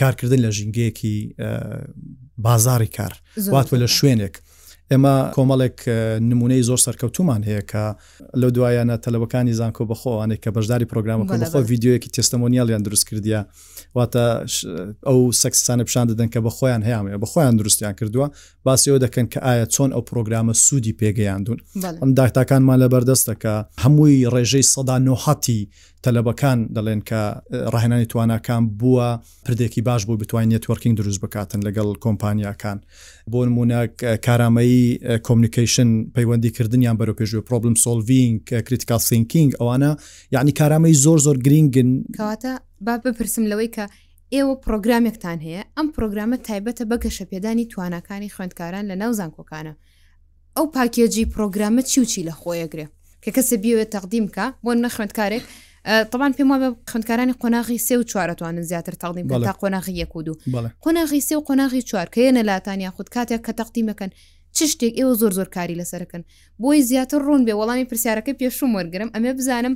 کارکردن 0.00 0.40
لە 0.44 0.50
ژینگەیەکی 0.56 1.16
بازاری 2.46 2.90
کار 2.98 3.12
واتوە 3.54 3.76
لە 3.82 3.88
شوێنێک 3.96 4.34
ئێمە 4.92 5.14
کۆمەڵێک 5.36 5.78
نمونەی 6.30 6.62
زۆر 6.68 6.80
سەرکەوتومان 6.86 7.40
هەیە 7.48 7.62
کە 7.70 7.84
لە 8.40 8.48
دوایانە 8.56 8.96
تەلەوەکانی 9.04 9.52
زانکۆ 9.60 9.82
بەخۆوانێک 9.90 10.40
کە 10.44 10.50
بەشداری 10.56 10.86
پرۆگرام 10.92 11.18
بەخۆ 11.42 11.58
یددیوەکی 11.60 12.08
تستەمۆنیالیان 12.14 12.82
دروست 12.86 13.04
کردیا 13.08 13.40
واتە 13.98 14.24
ئەو 15.08 15.18
سەکسستانە 15.42 15.82
پیشان 15.86 16.04
دەدەن 16.10 16.28
کە 16.34 16.38
بەخۆیان 16.46 16.82
هەیەە 16.86 17.18
بەخۆیان 17.22 17.54
دروستیان 17.60 17.94
کردووە 17.98 18.26
باسیەوە 18.66 18.98
دەکەن 19.04 19.26
کە 19.32 19.38
ئایا 19.46 19.66
چۆن 19.74 19.90
ئەو 19.94 20.02
پرۆگرامە 20.10 20.52
سوودی 20.64 20.94
پێگەیاندون 21.00 21.58
ئەم 22.02 22.10
داهتاکانمان 22.18 22.78
لە 22.82 22.88
بەردەستەکە 22.94 23.54
هەمووی 23.84 24.18
ڕێژەی 24.34 24.64
سەدا 24.72 24.96
نۆحەتی 25.06 25.62
تەلەبەکان 26.06 26.58
دەڵێن 26.76 27.00
کە 27.08 27.20
ڕاهێنانی 27.72 28.06
توانەکان 28.12 28.62
بووە 28.80 29.08
پردێکی 29.46 29.82
باش 29.88 30.02
بوو 30.06 30.16
بتوانین 30.20 30.52
نێتوەرکینگ 30.58 30.94
دروست 31.00 31.20
بکاتن 31.22 31.60
لەگەڵ 31.66 31.88
کۆمپانیاکان 32.04 32.78
بۆ 33.32 33.40
نمونە 33.48 33.80
کارامایی 34.26 34.84
کۆمنیکیشن 35.26 35.88
پەیوەندیکردنیان 36.16 36.96
بەرەو 37.00 37.16
پێشوی 37.20 37.42
پرۆبلم 37.48 37.74
سۆڤینگ 37.84 38.38
کریتیکال 38.66 39.00
سینکینگ 39.08 39.50
ئەوانە 39.60 39.90
یعنی 40.34 40.52
کارامەی 40.60 40.94
زۆر 41.04 41.18
زۆر 41.26 41.36
گرینگن 41.46 41.90
کەواتە 42.16 42.50
با 42.86 42.94
بپرسم 43.04 43.44
لەوەی 43.50 43.70
کە 43.76 43.84
ئێوە 44.34 44.54
پرۆگرامێکتان 44.66 45.38
هەیە 45.46 45.62
ئەم 45.76 45.88
پرۆگرامە 45.96 46.36
تایبەتە 46.46 46.84
بەگەشە 46.90 47.24
پێدانی 47.30 47.66
توانەکانی 47.72 48.32
خوێندکاران 48.34 48.84
لە 48.90 48.94
ناو 49.02 49.12
زانکۆکانە 49.18 49.72
ئەو 50.56 50.66
پاکێجی 50.74 51.24
پرۆگرامە 51.34 51.82
چی 51.90 51.96
وچی 52.02 52.22
لە 52.28 52.32
خۆیەگرێ 52.40 52.86
کە 53.22 53.30
کەسە 53.36 53.56
بیوێت 53.62 53.90
تەقدیمکە 53.96 54.46
بۆ 54.64 54.72
نە 54.82 54.88
خوێندکارێک 54.96 55.44
طبعا 56.10 56.32
پێم 56.36 56.46
وابە 56.52 56.90
خوندکارانی 56.90 57.32
قۆناغی 57.40 57.78
سێ 57.88 57.94
و 57.98 58.02
چوارەتوانن 58.10 58.60
زیاتر 58.70 58.92
تاڵیم 59.02 59.26
تا 59.46 59.52
قۆناغی 59.62 59.94
یەک 60.02 60.16
و 60.16 60.22
دوو 60.22 60.34
قۆناغی 60.84 61.20
سێ 61.28 61.32
و 61.36 61.40
قۆناغی 61.48 61.80
چوار 61.90 62.06
کە 62.14 62.18
ێنە 62.30 62.42
لاتانیا 62.50 62.90
خود 62.90 63.08
کاتێک 63.14 63.42
کە 63.46 63.52
تەقیمەکەن 63.60 64.10
چ 64.52 64.58
شتێک 64.72 64.92
ئێوە 64.98 65.14
زۆر 65.20 65.32
زۆر 65.38 65.48
کاری 65.56 65.76
لەسەرەکەن 65.80 66.22
بۆی 66.62 66.80
زیاتر 66.90 67.20
ڕوون 67.26 67.42
بێ 67.46 67.52
وەڵامی 67.60 67.88
پرسیارەکە 67.90 68.32
پێشوم 68.40 68.70
وەرگرم 68.76 69.10
ئەمە 69.14 69.32
بزانم 69.38 69.74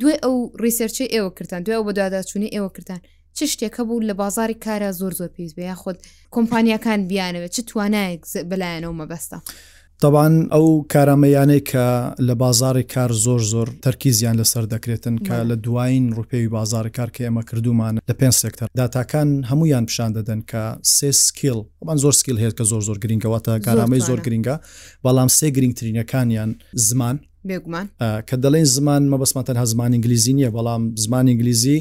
دوێ 0.00 0.14
ئەو 0.24 0.34
ریسەرچی 0.64 1.06
ئێوە 1.14 1.30
کردن 1.38 1.60
دوێ 1.66 1.74
ئەو 1.78 1.84
بە 1.88 1.92
دواداچوونی 1.98 2.48
ئێوە 2.54 2.70
کردان 2.76 3.00
چ 3.36 3.38
شتێکە 3.54 3.80
بوو 3.88 4.02
لە 4.08 4.12
بازاری 4.22 4.56
کارە 4.64 4.90
زۆر 5.00 5.12
زۆر 5.20 5.30
پێیز 5.36 5.52
بێ 5.56 5.62
یا 5.70 5.76
خۆت 5.82 5.98
کۆمپانیەکان 6.34 7.00
بیانەوە 7.10 7.48
چ 7.54 7.56
توانایك 7.68 8.22
بەلایەنەوە 8.50 8.94
مەبەستە. 9.00 9.38
تاوان 10.02 10.34
ئەو 10.54 10.66
کارامەیانەی 10.94 11.62
کە 11.70 11.84
لە 12.28 12.34
بازاری 12.42 12.82
کار 12.94 13.10
زۆر 13.26 13.40
زۆر 13.52 13.68
تەرکیزیان 13.86 14.34
لەسەر 14.40 14.64
دەکرێتن 14.74 15.16
کە 15.26 15.36
لە 15.50 15.56
دوایین 15.64 16.06
ڕوپێوی 16.16 16.50
بازار 16.56 16.86
کار 16.96 17.08
کە 17.14 17.20
ئێمە 17.26 17.42
کردومان 17.50 17.94
لە 18.10 18.14
پێنج 18.20 18.34
سکتەر 18.42 18.68
داتاکان 18.76 19.28
هەمویان 19.50 19.84
پیشان 19.88 20.10
دەدەن 20.16 20.40
کە 20.50 20.64
سێ 20.96 21.10
سکیل 21.26 21.58
ئەمان 21.80 21.96
زۆر 22.04 22.12
سکیل 22.20 22.36
هەیە 22.42 22.52
کە 22.58 22.64
زۆر 22.70 22.82
زۆر 22.88 22.98
گرنگەوەتە 23.04 23.52
کارامەی 23.66 24.00
زۆر 24.08 24.20
گرنگە 24.26 24.56
بەڵام 25.04 25.28
سێ 25.38 25.46
گرنگترینەکانیان 25.56 26.50
زمان 26.88 27.16
بێگومان 27.48 27.86
کە 28.28 28.36
دەڵێن 28.44 28.66
زمان 28.76 29.02
مە 29.12 29.16
بەسمەتەن 29.22 29.56
هە 29.62 29.66
زمان 29.72 29.90
ئینگلیزی 29.94 30.32
نیە 30.38 30.50
بەڵام 30.56 30.82
زمان 31.04 31.24
ئینگلیزی 31.30 31.78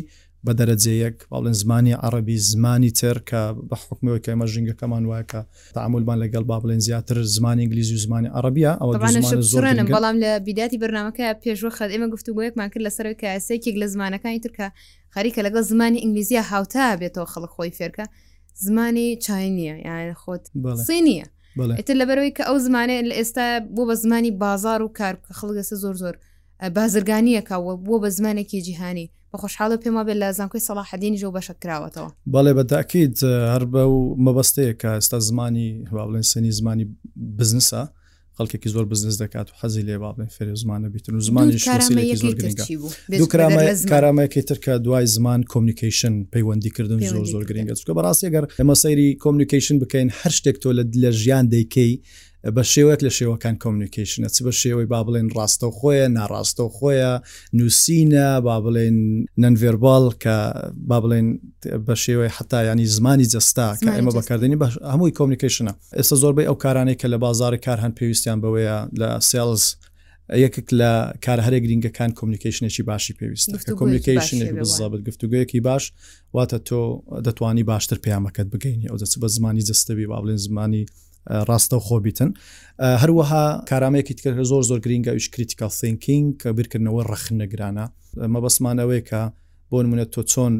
بە 0.48 0.52
دەرەجەیەک 0.60 1.16
باڵێن 1.34 1.52
زمانی 1.62 1.94
عربی 2.08 2.38
زمانی 2.52 2.92
تر 3.00 3.18
کە 3.30 3.42
بە 3.70 3.76
حکمەوە 3.88 4.20
کەمە 4.26 4.46
ژنگەکەمان 4.54 5.04
وایکە 5.12 5.42
تعاملمان 5.76 6.18
لەگەڵ 6.24 6.44
با 6.50 6.58
بڵێن 6.60 6.80
زیاتر 6.88 7.18
زمانی 7.24 7.64
ئنگلیزی 7.64 7.94
و 7.96 7.98
زمانی 7.98 8.30
عربە 8.38 8.72
ئەوم 8.80 9.86
بەڵام 9.96 10.18
لە 10.24 10.30
بیداتی 10.48 10.78
برنامەکە 10.84 11.26
پێشوەخەت 11.44 11.90
ئێمە 11.94 12.08
گفتوگویەکمان 12.16 12.68
کرد 12.74 12.84
لەسەر 12.88 13.06
کەسێکێک 13.22 13.76
لە 13.82 13.88
زمانەکانی 13.94 14.40
ترکە 14.46 14.68
خەریکە 15.16 15.42
لەگەڵ 15.46 15.62
زمانی 15.72 16.00
ئینگلیزیە 16.04 16.44
هاوتا 16.52 16.88
بێتەوە 17.02 17.28
خەڵک 17.34 17.52
خۆی 17.56 17.72
فێرکە 17.78 18.06
زمانی 18.66 19.08
چای 19.26 19.48
نییە 19.58 19.76
یان 19.86 20.14
خۆت 20.22 20.44
سینیە 20.88 21.26
ئتر 21.80 21.96
لەبەرەوەی 22.02 22.34
کە 22.38 22.44
ئەو 22.50 22.58
زمانێت 22.66 23.04
لە 23.10 23.14
ئێستا 23.20 23.46
بۆ 23.76 23.84
بە 23.90 23.96
زمانی 24.04 24.32
بازار 24.44 24.82
و 24.82 24.90
کار 25.00 25.14
خەڵگەسە 25.40 25.76
زۆر 25.84 25.96
زۆر 26.04 26.16
بازرگانیەکە 26.70 27.86
بۆ 27.86 28.00
بە 28.04 28.10
زمانێکی 28.10 28.62
جیهانی 28.68 29.10
بە 29.34 29.38
خۆشحاڵە 29.42 29.78
پێما 29.84 30.04
بێت 30.08 30.18
لە 30.24 30.32
زانکۆی 30.38 30.62
سەلاحدینی 30.70 31.18
ژە 31.22 31.28
بەشە 31.38 31.54
کراوەتەوە 31.64 32.10
بەڵێ 32.34 32.54
بەداکیت 32.58 33.20
هەر 33.54 33.64
بە 33.74 33.82
و 33.94 33.98
مەبەستەیە 34.26 34.74
کە 34.82 34.90
ئێستا 34.98 35.20
زمانی 35.30 35.68
بڵێن 35.92 36.22
سنی 36.22 36.52
زمانی 36.52 36.86
بزنسە 37.40 37.84
خەڵکێکی 38.38 38.70
زۆر 38.76 38.86
بزنس 38.92 39.16
دەکات 39.24 39.48
و 39.50 39.54
حەزی 39.62 39.82
لێ 39.88 39.98
باڵێن 40.04 40.30
فێری 40.36 40.56
زمانە 40.64 40.88
بیتن 40.94 41.16
و 41.16 41.20
زمانی 41.20 41.58
کارامەیەکی 43.94 44.42
ترکە 44.50 44.70
دوای 44.86 45.06
زمان 45.16 45.42
کۆمنیکیشن 45.54 46.14
پەیوەندیکردن 46.34 47.00
زۆر 47.12 47.26
زۆر 47.34 47.44
گرنگە 47.50 47.74
چکە 47.80 47.94
بەڕاستی 47.98 48.30
گەر 48.36 48.46
ئەمە 48.60 48.76
سەیری 48.84 49.18
کۆمنیکیشن 49.24 49.76
بکەین 49.84 50.10
هەر 50.22 50.32
شتێک 50.38 50.58
تۆ 50.62 50.68
لە 50.78 50.84
لە 51.04 51.10
ژیان 51.22 51.46
دەیکەی 51.54 51.94
بە 52.56 52.64
شێوەت 52.74 53.00
لە 53.06 53.10
شێوەکان 53.18 53.56
کۆمنیکیشنە 53.64 54.28
چ 54.28 54.38
بە 54.46 54.52
شێوەی 54.62 54.86
با 54.88 55.04
بڵێن 55.08 55.28
ڕاستە 55.38 55.68
خۆیە 55.78 56.08
ناڕاستە 56.18 56.64
خۆیە 56.76 57.12
نووسینە 57.60 58.28
با 58.48 58.56
بڵێن 58.66 58.98
نەنڤێربال 59.44 60.06
کە 60.24 60.36
با 60.90 60.98
بڵێن 61.04 61.28
بە 61.88 61.96
شێوەی 62.04 62.30
حتا 62.38 62.60
ینی 62.66 62.86
زمانی 62.86 63.26
جەستا 63.34 63.68
کە 63.84 63.90
ئێمە 63.98 64.12
بەکاردێنی 64.18 64.58
بە 64.62 64.68
هەمووی 64.94 65.14
کۆمنیکیشنە 65.20 65.72
ئێستا 65.98 66.16
زۆربەی 66.24 66.46
ئەو 66.50 66.56
کارانەی 66.64 66.98
کە 67.02 67.08
لە 67.14 67.18
بازار 67.26 67.54
کار 67.66 67.80
هەن 67.84 67.94
پێویستیان 68.00 68.38
بەوەیە 68.44 68.78
لە 69.00 69.10
سێلز 69.30 69.64
یەکێک 70.46 70.68
لە 70.80 70.92
کارهرە 71.26 71.58
گرینگەکان 71.64 72.12
کۆمنیکیشنێکی 72.20 72.84
باشی 72.90 73.14
پێویستە 73.22 73.58
کۆمنیکیشنێک 73.80 74.52
بزابت 74.62 75.02
گفتوگویەکی 75.08 75.60
باش 75.68 75.94
واتە 76.38 76.58
تۆ 76.68 76.82
دەتوانی 77.26 77.64
باشتر 77.72 77.98
پامەکەت 78.06 78.48
بگەینی 78.54 78.88
ئەو 78.90 78.98
دەچ 79.02 79.14
بە 79.22 79.28
زمانی 79.36 79.62
جستەوی 79.70 80.06
با 80.12 80.20
بڵێن 80.22 80.36
زمانی 80.48 80.86
ڕاستە 81.30 81.76
و 81.78 81.82
خۆبیتن 81.88 82.30
هەروەها 83.02 83.46
کارامەیەکی 83.70 84.14
تکە 84.18 84.30
زۆر 84.52 84.62
زۆر 84.70 84.80
گرینگە 84.86 85.12
وش 85.16 85.30
کریتیکال 85.30 85.70
سینکینگ 85.82 86.26
کە 86.42 86.50
بیرکردنەوە 86.58 87.02
ڕخنەگرانە 87.12 87.86
مەبەسمانەوەی 88.34 89.02
کە 89.10 89.22
بۆ 89.70 89.78
نمونە 89.84 90.06
تۆ 90.14 90.22
چۆن 90.32 90.54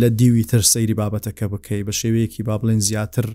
لە 0.00 0.08
دیوی 0.20 0.44
تر 0.50 0.60
سەیری 0.72 0.94
بابەتەکە 1.00 1.46
بکەی 1.52 1.82
بە 1.88 1.92
شێوەیەکی 2.00 2.42
با 2.48 2.54
بڵێن 2.62 2.80
زیاتر 2.88 3.26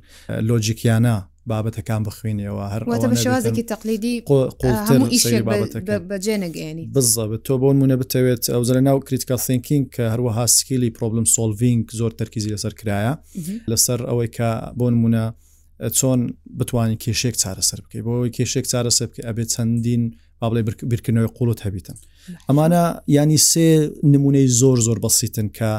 لۆجیکیانە 0.47 1.17
بابەتەکان 1.51 2.01
بخوێنەوە 2.07 2.65
هەرواتە 2.73 3.07
بە 3.11 3.15
شێوازێکی 3.23 3.63
تەقلیدی 3.71 4.15
بەجێنەگەێنی 6.11 6.85
بزەبێت 6.95 7.41
تۆ 7.47 7.53
بۆن 7.61 7.75
مونە 7.81 7.95
بتەوێت 8.01 8.43
ئەو 8.53 8.63
زە 8.67 8.73
ناو 8.87 8.99
کریتیکال 9.07 9.37
سینکینگ 9.47 9.85
کە 9.95 10.03
هەروەها 10.13 10.45
سکیلی 10.55 10.89
پرۆبلم 10.97 11.25
سۆڤینگ 11.35 11.83
زۆر 11.99 12.11
تەرکیزی 12.19 12.51
لەسەر 12.55 12.73
کرایە 12.79 13.13
لەسەر 13.71 13.99
ئەوەی 14.09 14.29
کە 14.37 14.49
بۆن 14.79 14.93
مونە 15.01 15.25
چۆن 15.89 16.33
بتوانین 16.59 16.97
کێشێک 16.97 17.35
چارەسەر 17.41 17.81
بکەیت 17.81 18.03
بۆ 18.05 18.09
ئەوی 18.15 18.29
کێشێک 18.37 18.65
چارەسەر 18.71 19.05
بکە 19.11 19.21
ئەبێت 19.27 19.49
چەندین 19.55 20.03
بابڵێ 20.41 20.61
بیرکردنەوەی 20.91 21.31
قوڵت 21.37 21.59
هەبیتن 21.65 21.95
ئەمانە 22.49 22.83
ینی 23.07 23.37
سێ 23.51 23.67
نمونەی 24.13 24.47
زۆر 24.61 24.77
زۆر 24.87 24.97
بەسیتن 25.05 25.47
کە 25.57 25.71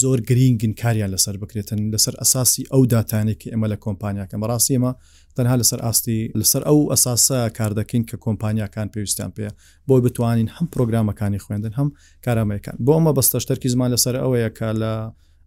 زۆر 0.00 0.18
گرینگن 0.30 0.72
کاریان 0.82 1.10
لەسەر 1.14 1.36
بکرێتن 1.42 1.78
لەسەر 1.94 2.14
ئەساسی 2.22 2.62
ئەو 2.72 2.82
داتانێکی 2.92 3.48
ئێمە 3.52 3.66
لە 3.72 3.76
کۆمپانیاکە 3.84 4.36
مەڕاستی 4.42 4.72
ئمە 4.78 4.92
تەنها 5.36 5.54
لەسەر 5.60 5.78
ئاستی 5.86 6.18
لەسەر 6.40 6.62
ئەو 6.68 6.78
ئەساسە 6.92 7.38
کاردەکەین 7.58 8.02
کە 8.08 8.16
کۆمپانیاکان 8.24 8.86
پێویستیان 8.94 9.30
پێە 9.36 9.50
بۆی 9.88 10.00
بتوانین 10.06 10.48
هەم 10.56 10.66
پرۆگرامەکانی 10.74 11.38
خوێندن 11.44 11.72
هەم 11.78 11.88
کارامەکان 12.26 12.76
بۆ 12.86 12.92
ئەمە 12.98 13.12
بەستەشتەرکی 13.18 13.68
زمان 13.74 13.88
لەسەر 13.94 14.14
ئەوەیە 14.22 14.50
کە 14.58 14.68
لە 14.82 14.92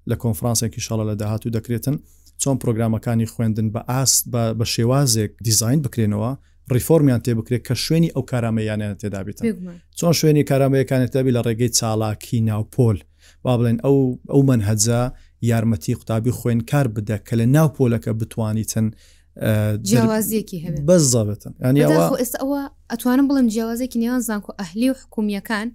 لە 0.10 0.16
کۆنفرانسێکی 0.24 0.82
شڵە 0.86 1.04
لە 1.10 1.16
داهاتوو 1.22 1.52
دەکرێتن 1.58 1.98
چۆن 2.42 2.58
پرۆگرامەکانی 2.62 3.26
خوێندن 3.34 3.68
بە 3.74 3.82
ئاست 3.90 4.26
بە 4.60 4.66
شێوازێک 4.74 5.32
دیزین 5.46 5.80
بکرێنەوە 5.86 6.32
ریفۆمیان 6.76 7.20
تێ 7.26 7.32
بکرێت 7.40 7.64
کە 7.68 7.74
شوێنی 7.86 8.10
ئەو 8.16 8.24
کارامەیانیان 8.32 8.94
تێدابێتن 9.02 9.44
چۆن 10.00 10.14
شوێنی 10.20 10.44
کارامەیەکانێتەبی 10.52 11.32
لە 11.36 11.42
ڕێگەی 11.48 11.72
چالاکی 11.80 12.38
ناوپۆل 12.50 12.98
با 13.44 13.54
بڵێن 13.58 13.78
ئەو 13.86 13.98
ئەو 14.34 14.42
من 14.50 14.62
هەجا 14.70 15.04
یارمەتی 15.52 15.94
قوتابی 16.00 16.32
خوێن 16.40 16.60
کار 16.72 16.88
بدە 16.96 17.18
کە 17.28 17.34
لە 17.40 17.46
ناوپۆلەکە 17.56 18.12
بتوانیتن 18.20 18.88
جیاوازیەکی 19.90 20.58
هەبێت 20.66 20.82
بەزەبێتن 20.90 21.54
ینی 21.68 21.82
ئێستا 22.22 22.38
ئەوە 22.44 22.62
ئەتوانم 22.92 23.26
بڵم 23.30 23.48
جیاوازێکی 23.54 23.98
نێوان 24.04 24.22
زانکۆ 24.30 24.52
ئەهلی 24.62 24.88
و 24.92 24.96
حکومیەکان 25.02 25.68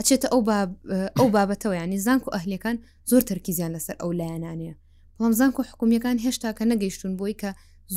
ئەچێتە 0.00 0.28
ئەو 0.32 0.40
ئەو 1.18 1.28
بابەتەوە 1.36 1.74
ینی 1.82 1.98
زانکۆ 2.06 2.28
ئەهلەکان 2.36 2.76
زۆر 3.10 3.22
تەرکیزیان 3.30 3.70
لەسەر 3.76 3.96
ئەو 4.02 4.10
لایەنانەیە 4.20 4.74
وامزان 5.22 5.48
و 5.58 5.62
حکومیەکان 5.72 6.16
هێشتا 6.24 6.50
کە 6.58 6.64
نەگەیشتون 6.72 7.12
بۆی 7.18 7.34
کە 7.40 7.50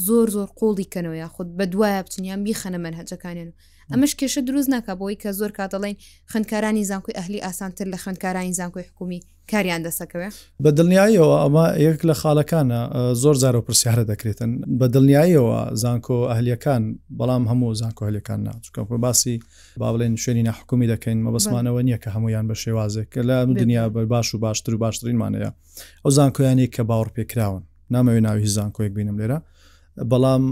زۆر 0.07 0.27
زۆر 0.35 0.47
قۆڵی 0.59 0.85
کەنەوە 0.93 1.15
یاخود 1.23 1.47
بە 1.57 1.65
دوایە 1.73 2.01
بچنیان 2.05 2.39
بیخەنە 2.45 2.77
من 2.85 2.93
هەجەکانیان 2.99 3.49
و 3.51 3.55
ئەمەش 3.93 4.11
کێشە 4.19 4.41
دروست 4.47 4.69
ناکە 4.73 4.93
بۆی 4.99 5.15
کە 5.21 5.29
زۆر 5.39 5.51
کاتەڵین 5.59 5.95
خندکارانی 6.31 6.83
زانکۆی 6.89 7.15
ئەهلی 7.19 7.39
ئاسانتر 7.45 7.85
لە 7.93 7.97
خندکارانی 8.03 8.53
زانکۆی 8.59 8.83
حکومی 8.89 9.19
کاریان 9.51 9.81
دەسەکەوێ 9.89 10.29
بە 10.63 10.69
دڵنیاییەوە 10.77 11.37
ئەمە 11.43 11.65
یەک 11.87 12.01
لە 12.09 12.13
خاڵەکانە 12.21 12.79
زۆر 13.23 13.35
زار 13.41 13.55
و 13.55 13.61
پرسیارە 13.67 14.03
دەکرێتن 14.11 14.49
بە 14.79 14.85
دڵنیاییەوە 14.93 15.59
زانکۆ 15.83 16.17
ئەهلیەکان 16.29 16.81
بەڵام 17.19 17.43
هەموو 17.51 17.73
زانکۆ 17.81 18.03
هەلەکان 18.09 18.39
ناچکە 18.47 18.79
باسی 19.05 19.35
با 19.81 19.87
بڵێن 19.93 20.13
شوێنی 20.23 20.43
ناحکومی 20.49 20.87
دەکەین 20.93 21.19
مەبسمانەوە 21.27 21.81
نییە 21.87 21.97
کە 22.03 22.09
هەمویان 22.15 22.45
بە 22.49 22.55
شێوازێک 22.63 23.07
کە 23.13 23.21
لە 23.29 23.37
دنیا 23.61 23.83
بە 23.95 24.01
باش 24.13 24.27
و 24.35 24.37
باشتر 24.45 24.73
و 24.73 24.77
باشترینمانەیە 24.83 25.49
ئەو 26.05 26.09
زانکۆیانی 26.17 26.67
کە 26.75 26.81
باوەڕ 26.89 27.09
پێکراون 27.15 27.63
نامەوێ 27.95 28.21
ناوی 28.25 28.45
زانکۆیەک 28.57 28.93
بینم 28.97 29.17
لێرە 29.21 29.39
بەڵام 30.11 30.43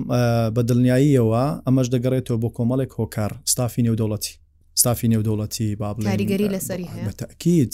بە 0.56 0.62
دڵنیاییەوە 0.70 1.44
ئەمەش 1.68 1.88
دەگەڕێتەوە 1.94 2.38
بۆ 2.44 2.50
کۆمەڵێک 2.58 2.92
هۆکار 3.00 3.32
ستافی 3.52 3.84
نێودەوڵەتی 3.88 4.34
ستافی 4.80 5.08
نێودەوڵەتی 5.14 5.68
بابلگەری 5.82 6.48
لەسەریتاکییت 6.56 7.74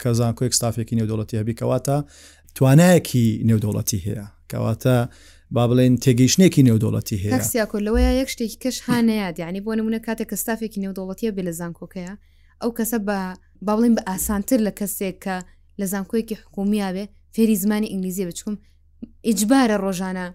کە 0.00 0.08
زانکۆێک 0.20 0.52
ستافێکی 0.58 0.96
نێودەوڵەتی 1.00 1.38
هەبیکەواتە 1.40 1.96
توانایەکی 2.56 3.26
نێودەوڵەتی 3.48 3.98
هەیە 4.06 4.26
کەواتە 4.50 4.96
با 5.56 5.62
بڵێن 5.70 5.94
تێگەیشتێکی 6.04 6.62
نێودۆڵەتی 6.68 7.16
هەیە 7.24 7.38
سیاکۆلەوەی 7.52 8.12
یەک 8.20 8.28
شتێکی 8.34 8.58
کەش 8.64 8.76
هاەیە 8.88 9.26
یعنی 9.42 9.60
بۆ 9.66 9.72
نمونە 9.78 9.98
کاتێک 10.06 10.28
کە 10.32 10.36
ستافێکی 10.42 10.78
نێودۆڵەتیە 10.84 11.30
بێ 11.36 11.42
لە 11.48 11.52
زانکۆکەیە 11.60 12.14
ئەو 12.62 12.70
کەسە 12.78 12.98
بە 13.08 13.18
با 13.66 13.72
بڵێن 13.76 13.94
بە 13.96 14.02
ئاسانتر 14.10 14.58
لە 14.66 14.72
کەسێک 14.78 15.16
کە 15.24 15.36
لە 15.80 15.86
زانکۆیەکی 15.92 16.36
حکومیابێ 16.42 17.04
فێری 17.34 17.56
زمانی 17.62 17.90
ئینگلیزیە 17.92 18.26
بچکم 18.28 18.54
ئیجبارە 19.30 19.76
ڕۆژانە 19.84 20.26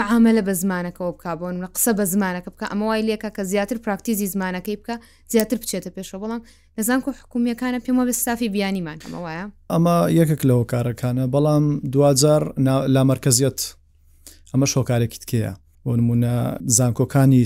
معاملە 0.00 0.42
بە 0.48 0.52
زمانەکەەوە 0.62 1.12
بکبوون 1.14 1.56
لە 1.64 1.68
قسە 1.76 1.92
بە 1.98 2.04
زمانەکە 2.14 2.48
بکە 2.54 2.66
ئەمە 2.70 2.84
وای 2.88 3.02
لێکە 3.08 3.30
کە 3.36 3.42
زیاتر 3.52 3.76
پراکتیزی 3.84 4.26
زمانەکەی 4.34 4.76
بکە 4.80 4.94
زیاتر 5.32 5.56
بچێتە 5.62 5.90
پێشەوە 5.96 6.18
بەڵام 6.22 6.42
نەزان 6.78 7.00
کو 7.04 7.10
حکومیەکانە 7.20 7.78
پێمە 7.84 8.02
بەستافی 8.08 8.48
بیانیمان 8.54 8.98
ئەمە 9.04 9.18
وایە 9.24 9.44
ئەمە 9.72 9.96
یەکێک 10.20 10.40
لەەوە 10.48 10.64
کارەکانە 10.72 11.24
بەڵام 11.34 11.64
دوجار 11.92 12.42
لا 12.94 13.02
مرکزیت 13.10 13.58
ئەمە 14.52 14.66
شۆکارێکیت 14.74 15.24
کەیە 15.30 15.52
بۆ 15.84 15.92
نمونە 15.98 16.34
زانکۆکانی 16.76 17.42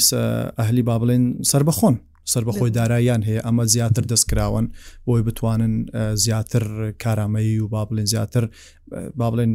ئەهلی 0.59 0.83
با 0.89 0.97
بڵێن 1.01 1.25
سربەخۆن 1.51 1.97
سەر 2.33 2.45
بەخۆی 2.49 2.73
داراییان 2.79 3.23
هەیە 3.29 3.41
ئەمە 3.47 3.65
زیاتر 3.75 4.03
دەستکراون 4.13 4.67
بۆی 5.07 5.23
بتوانن 5.29 5.75
زیاتر 6.25 6.65
کارامەیی 7.05 7.57
و 7.63 7.69
با 7.75 7.83
بڵێن 7.91 8.07
زیاتر 8.13 8.43
با 9.21 9.27
بڵێن 9.31 9.51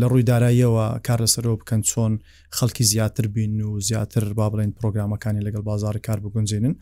لە 0.00 0.06
ڕووی 0.10 0.22
داراییەوە 0.32 0.86
کار 1.06 1.18
لەسەرەوە 1.24 1.56
بکەن 1.60 1.80
چۆن 1.90 2.12
خەڵکی 2.58 2.84
زیاتر 2.92 3.26
بین 3.26 3.60
و 3.62 3.80
زیاتر 3.80 4.32
با 4.32 4.46
بڵێن 4.50 4.70
پرۆگرامەکانی 4.78 5.44
لەگەڵ 5.46 5.62
بازار 5.70 5.96
کار 5.98 6.18
بگونجێنن 6.20 6.74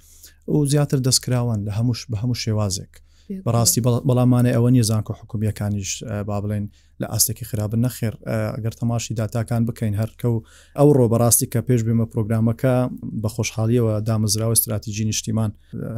و 0.48 0.64
زیاتر 0.72 0.98
دەستکراون 1.08 1.60
لە 1.68 1.72
هەمووش 1.78 2.06
بە 2.10 2.16
هەموو 2.22 2.38
شێوازێک 2.44 2.92
بەڕاستی 3.46 3.80
بەڵامانە 4.08 4.50
ئەوە 4.56 4.70
نیە 4.74 4.82
زانکە 4.90 5.12
حکومیەکانیش 5.20 6.02
با 6.28 6.36
بڵێن 6.42 6.64
لە 7.02 7.06
ئاستێکی 7.12 7.44
خراپە 7.44 7.74
نەخێر 7.84 8.12
ئەگەر 8.56 8.74
تەماشی 8.80 9.14
داتاکان 9.18 9.62
بکەین 9.68 9.94
هەرکە 10.02 10.24
و 10.26 10.36
ئەو 10.78 10.88
ڕۆ 10.98 11.06
بەڕاستی 11.12 11.46
کە 11.52 11.60
پێش 11.68 11.80
بێمە 11.86 12.06
پرۆگرامەکە 12.12 12.74
بە 13.22 13.28
خۆشحالیەوە 13.36 13.92
دامزراوە 14.08 14.52
استراتیژی 14.56 15.04
نیشتیمان 15.04 15.50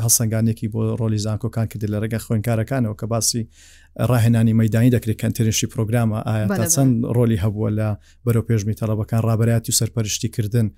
هەسەنگانێکی 0.05 0.67
بۆ 0.73 0.81
ڕۆلی 1.00 1.19
زانکۆکان 1.26 1.67
کە 1.71 1.76
لە 1.93 1.99
ڕێگە 2.03 2.19
خوێنکارەکانەوە 2.26 2.95
کە 3.00 3.07
باسی 3.12 3.49
ڕاهێنانی 4.11 4.55
مەدانی 4.61 4.91
دەکرێت 4.97 5.19
کەنتێنشی 5.23 5.67
پرۆگرامە 5.73 6.19
ئایا 6.29 6.47
تا 6.59 6.65
چەند 6.75 6.95
ڕۆلی 7.17 7.43
هەبووە 7.45 7.69
لە 7.79 7.88
بەرەو 8.26 8.45
پێشمی 8.49 8.75
تەڵەبەکان 8.81 9.21
ڕابەتی 9.29 9.71
و 9.73 9.76
سەرپەرشتیکردن 9.81 10.69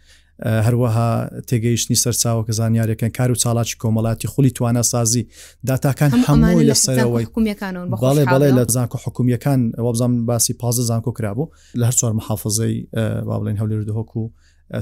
هەروەها 0.67 1.09
تێگەیشتنی 1.49 1.97
سەرچاو 2.03 2.45
کە 2.47 2.53
زانیارەکەن 2.59 3.11
کار 3.19 3.31
و 3.33 3.39
چاڵاتی 3.43 3.75
کۆمەڵاتی 3.83 4.27
خولی 4.33 4.53
توانە 4.59 4.81
سازی 4.93 5.29
داتاکان 5.69 6.11
هەمووی 6.27 6.65
لەسەرەوەی 6.71 7.25
حکوومیەکان 7.29 7.75
بەڵێ 8.05 8.25
بەڵێ 8.33 8.51
لە 8.59 8.65
زانکۆ 8.75 8.97
حکوومیەکان 9.05 9.61
وەبزان 9.87 10.08
بەڵام 10.09 10.27
باسی 10.27 10.55
پازە 10.55 10.83
زانکۆ 10.91 11.13
کرابوو 11.13 11.47
لە 11.77 11.85
هەر 11.91 11.95
چوار 11.95 12.13
محافظەی 12.13 12.87
با 13.27 13.39
بڵێن 13.41 13.59
هەولێر 13.59 13.85
دهۆکو 13.89 14.31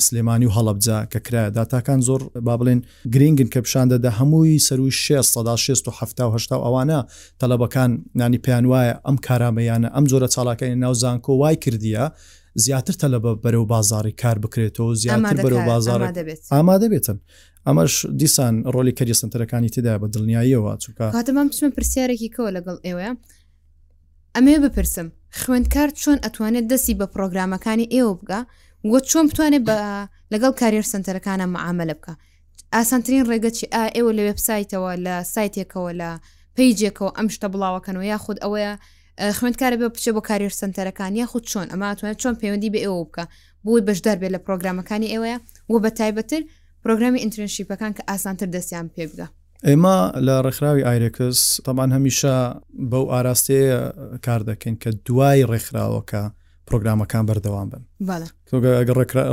سلێمانی 0.00 0.46
و 0.46 0.50
هەڵەبجا 0.50 1.06
کە 1.12 1.20
کرا 1.26 1.50
داتاکان 1.50 2.00
زۆر 2.00 2.22
با 2.40 2.56
بڵێن 2.58 2.82
گرنگن 3.14 3.46
کە 3.52 3.58
پیششاندەدا 3.64 4.10
هەمووی 4.20 4.58
سەر 4.68 4.78
و 4.80 4.90
16 4.90 6.38
ئەوانە 6.50 7.06
تەلەبەکان 7.40 7.90
نانی 8.14 8.38
پێیان 8.46 8.64
وایە 8.72 9.00
ئەم 9.06 9.16
کارامەیانە 9.26 9.88
ئەم 9.94 10.04
زۆرە 10.08 10.28
چاڵاکانی 10.34 10.74
ناو 10.84 10.94
زانکۆ 10.94 11.28
وای 11.28 11.56
کردیە. 11.64 12.10
زیاتر 12.58 12.92
تەلە 12.94 13.18
بە 13.24 13.42
بەرەو 13.44 13.66
بازاری 13.68 14.12
کار 14.12 14.38
بکرێتەوە 14.44 14.94
زیاتر 14.94 15.36
بەرەو 15.44 15.66
بازار 15.70 16.00
ئامادە 16.52 16.88
بێتن 16.94 17.18
ئەمەش 17.68 17.94
دیسان 18.20 18.54
ڕۆلی 18.74 18.92
کەری 18.98 19.12
سنتەرەکانی 19.20 19.70
تدا 19.76 19.98
بە 19.98 20.06
دڵنیاییەوە 20.16 20.72
چونکە 20.82 21.06
هاتەمان 21.16 21.70
پرسیارێکی 21.76 22.30
کەوە 22.36 22.50
لەگەڵ 22.56 22.76
ئێوەیە 22.86 23.12
ئەمێ 24.36 24.56
بپرسم 24.64 25.08
خوێندکار 25.40 25.88
چۆن 26.00 26.18
ئەتوانێت 26.24 26.66
دەستی 26.72 26.98
بە 27.00 27.06
پرۆگرامەکانی 27.14 27.90
ئێوە 27.94 28.12
بگە 28.20 28.40
وە 28.90 28.98
چۆن 29.10 29.24
بتوانێت 29.30 29.62
بە 29.68 29.76
لەگەڵ 30.32 30.52
کارێر 30.60 30.86
سنتەرەکانە 30.92 31.44
معاملە 31.54 31.94
بکە 32.00 32.14
ئاسانترین 32.76 33.22
ڕێگە 33.30 33.50
چی 33.56 33.64
ئا 33.74 33.82
ئێوە 33.96 34.12
لە 34.18 34.22
وبسایتەوە 34.28 34.92
لە 35.06 35.14
سایتێکەوە 35.34 35.92
لە 36.00 36.10
پیجێکەوە 36.56 37.10
ئەم 37.18 37.28
شتە 37.34 37.46
بڵاوەکەنەوە 37.52 38.04
یا 38.12 38.18
خودود 38.24 38.42
ئەوەیە 38.44 38.72
خوێندکارە 39.38 39.76
بێ 39.80 39.88
بچێ 39.94 40.10
بۆ 40.16 40.20
کارێر 40.28 40.52
سنتەرەکان 40.60 41.12
یا 41.20 41.26
خود 41.30 41.44
چۆن 41.50 41.66
ئەماتوانێت 41.72 42.18
چۆن 42.22 42.34
پەیوەندی 42.40 42.70
بە 42.74 42.78
ئێوە 42.84 43.02
بکە 43.08 43.24
بۆی 43.64 43.82
بەشدار 43.88 44.16
بێت 44.20 44.32
لە 44.36 44.40
پرۆگرامەکانی 44.46 45.08
ئێوەیە 45.12 45.38
و 45.72 45.74
بە 45.84 45.90
تایبەتر 45.98 46.42
پرۆگرامی 46.82 47.20
ئینترنشیپەکان 47.22 47.92
کە 47.96 48.02
ئاسانتر 48.10 48.48
دەستیان 48.54 48.86
پێ 48.94 49.04
بگە 49.10 49.26
ئێمە 49.68 49.98
لە 50.26 50.34
ڕێکخراوی 50.44 50.86
ئایرێکس 50.88 51.38
تەمان 51.66 51.90
هەمیشە 51.96 52.36
بەو 52.90 53.04
ئاراستەیە 53.12 53.80
کار 54.26 54.40
دەکەین 54.50 54.74
کە 54.82 54.90
دوای 55.06 55.46
ڕێکخراوەکە 55.50 56.24
پرۆگرامەکان 56.70 57.24
بەردەوام 57.30 57.68
بن 57.72 57.82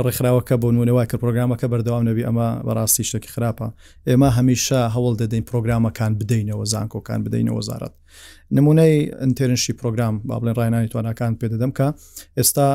ڕێکخراوەکە 0.04 0.54
بۆ 0.62 0.68
نونەوە 0.76 1.04
کە 1.10 1.16
پرۆگرامەکە 1.22 1.66
بەردەوام 1.72 2.02
نەبی 2.08 2.22
ئەمە 2.28 2.48
بەڕاستی 2.66 3.04
شتێکی 3.10 3.30
خراپە 3.34 3.66
ئێمە 4.08 4.28
هەمیشە 4.38 4.80
هەوڵ 4.94 5.14
دەدەین 5.22 5.44
پرۆگرامەکان 5.50 6.12
بدەینەوە 6.20 6.64
زانکۆکان 6.72 7.20
بدەینەوە 7.24 7.54
وەزارت 7.60 7.92
نمونەی 8.56 8.94
ئەتێرنشی 9.22 9.72
پرۆگرام 9.80 10.14
با 10.28 10.34
بڵێن 10.40 10.54
ڕایانی 10.58 10.88
توانەکان 10.92 11.32
پێدەدەم 11.40 11.72
کە 11.78 11.86
ئێستا 12.38 12.68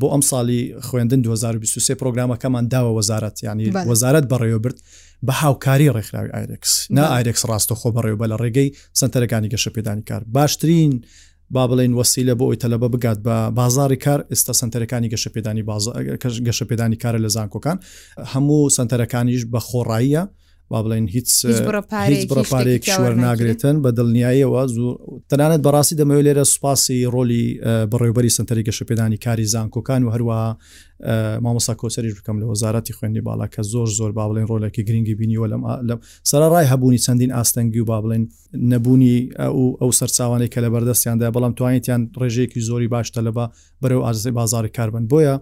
بۆ 0.00 0.06
ئەم 0.14 0.22
ساڵی 0.30 0.60
خوێندن 0.86 1.20
2023 1.20 1.94
پرۆگرامەکەمان 2.00 2.64
داوە 2.74 2.92
وەزارەت 2.98 3.36
ینی 3.42 3.70
وەزارت 3.88 4.24
بەڕێوە 4.32 4.58
برد 4.64 4.78
بە 5.26 5.32
هاوکاری 5.40 5.90
ڕێکخراوی 5.96 6.30
ئایرکس 6.34 6.72
نا 6.90 7.04
ئایرکس 7.14 7.42
ڕاستە 7.50 7.74
خۆ 7.80 7.88
بەڕێوە 7.96 8.18
بە 8.20 8.26
لە 8.32 8.36
ڕێگەی 8.42 8.68
سنتەرەکانی 9.00 9.48
گەشە 9.54 9.70
پێدانی 9.76 10.02
کار 10.08 10.22
باشترین 10.26 11.00
با 11.50 11.66
بڵین 11.68 11.92
وسیلە 12.00 12.34
بۆ 12.40 12.44
ئەوی 12.46 12.56
تەلبە 12.64 12.88
بگات 12.94 13.18
بە 13.26 13.50
بازاری 13.58 13.96
کار 13.96 14.20
ئێستا 14.30 14.52
سنتەرەکانی 14.60 15.08
گەشەپێدانی 15.14 15.62
گەشەپێدانی 16.48 17.00
کارە 17.02 17.18
لە 17.24 17.28
زانکۆکان 17.36 17.78
هەموو 18.34 18.68
سنتەرەکانیش 18.76 19.42
بە 19.52 19.60
خۆڕاییە 19.68 20.22
با 20.68 20.82
بڵێن 20.82 21.08
هیچ 21.10 21.46
هیچ 21.48 22.28
بڕپارێک 22.30 22.82
شوەر 22.94 23.14
ناگرێتن 23.26 23.76
بە 23.84 23.90
دڵنیاییەوە 23.98 24.62
زوو 24.74 24.90
تەنانەت 25.30 25.60
بەڕاستی 25.66 25.96
دەمەوێت 26.00 26.24
لێرە 26.26 26.42
سوپاسی 26.52 26.98
ڕۆلی 27.14 27.44
بەڕێوبەری 27.90 28.30
سنتەری 28.36 28.64
گەشەپێدانی 28.68 29.18
کاری 29.24 29.46
زانکۆکان 29.54 30.00
و 30.06 30.10
هەروە 30.14 30.36
مامۆسا 31.44 31.74
کۆسەریش 31.80 32.14
بکەم 32.20 32.36
لە 32.42 32.46
وەزارەتی 32.52 32.92
خوێندی 32.96 33.22
بالا 33.26 33.46
کە 33.54 33.60
زۆر 33.72 33.88
زۆر 33.98 34.10
با 34.16 34.24
بڵێن 34.28 34.46
ڕۆلێکی 34.50 34.82
گرنگی 34.88 35.14
بینیوە 35.20 35.46
لەم 35.52 35.62
لەم 35.88 35.98
سەرڕای 36.30 36.66
هەبوونی 36.72 36.98
چەندین 37.04 37.30
ئاستەنگی 37.36 37.80
و 37.80 37.84
با 37.90 37.98
بڵێن 38.02 38.22
نەبوونی 38.70 39.16
ئەو 39.82 39.90
سەرچوانەی 40.00 40.48
کە 40.52 40.58
لە 40.64 40.68
بەردەستیاندا 40.74 41.28
بەڵام 41.36 41.52
توانیتیان 41.58 42.00
ڕێژەیەکی 42.20 42.60
زۆری 42.68 42.88
باشتە 42.94 43.20
لە 43.28 43.32
بە 43.36 43.44
بەرەو 43.82 44.04
ئازی 44.06 44.30
بازاری 44.36 44.68
کاربن 44.76 45.04
بۆیە 45.12 45.36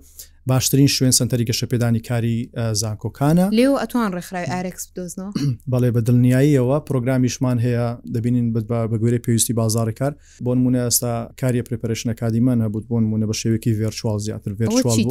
باشترین 0.47 0.87
شوێن 0.87 1.11
سنتەری 1.19 1.45
گەشەپێدانی 1.51 2.01
کاری 2.09 2.37
زانکۆکانە 2.81 3.47
لێو 3.59 3.73
ئەتوان 3.83 4.11
ڕێکخرای 4.17 4.47
ئارێکس 4.53 4.85
دۆزنەوە 4.97 5.31
بەڵێ 5.73 5.91
بە 5.95 6.01
دڵنیاییەوە 6.09 6.77
پرۆگرامیشمان 6.89 7.57
هەیە 7.65 7.89
دەبینین 8.15 8.47
بەگوێرە 8.91 9.19
پێویستی 9.27 9.53
بازار 9.61 9.89
کار 9.99 10.13
بۆ 10.47 10.53
نمونە 10.57 10.81
ئەستا 10.87 11.13
کاریە 11.41 11.63
پرپەرشنەکادی 11.69 12.41
منە 12.47 12.67
بوت 12.73 12.85
بۆن 12.91 13.05
مونە 13.11 13.27
بە 13.31 13.35
شێوێکی 13.41 13.71
ڤێرچوال 13.79 14.19
زیاتر 14.27 14.51
ڤێرچوال 14.59 15.07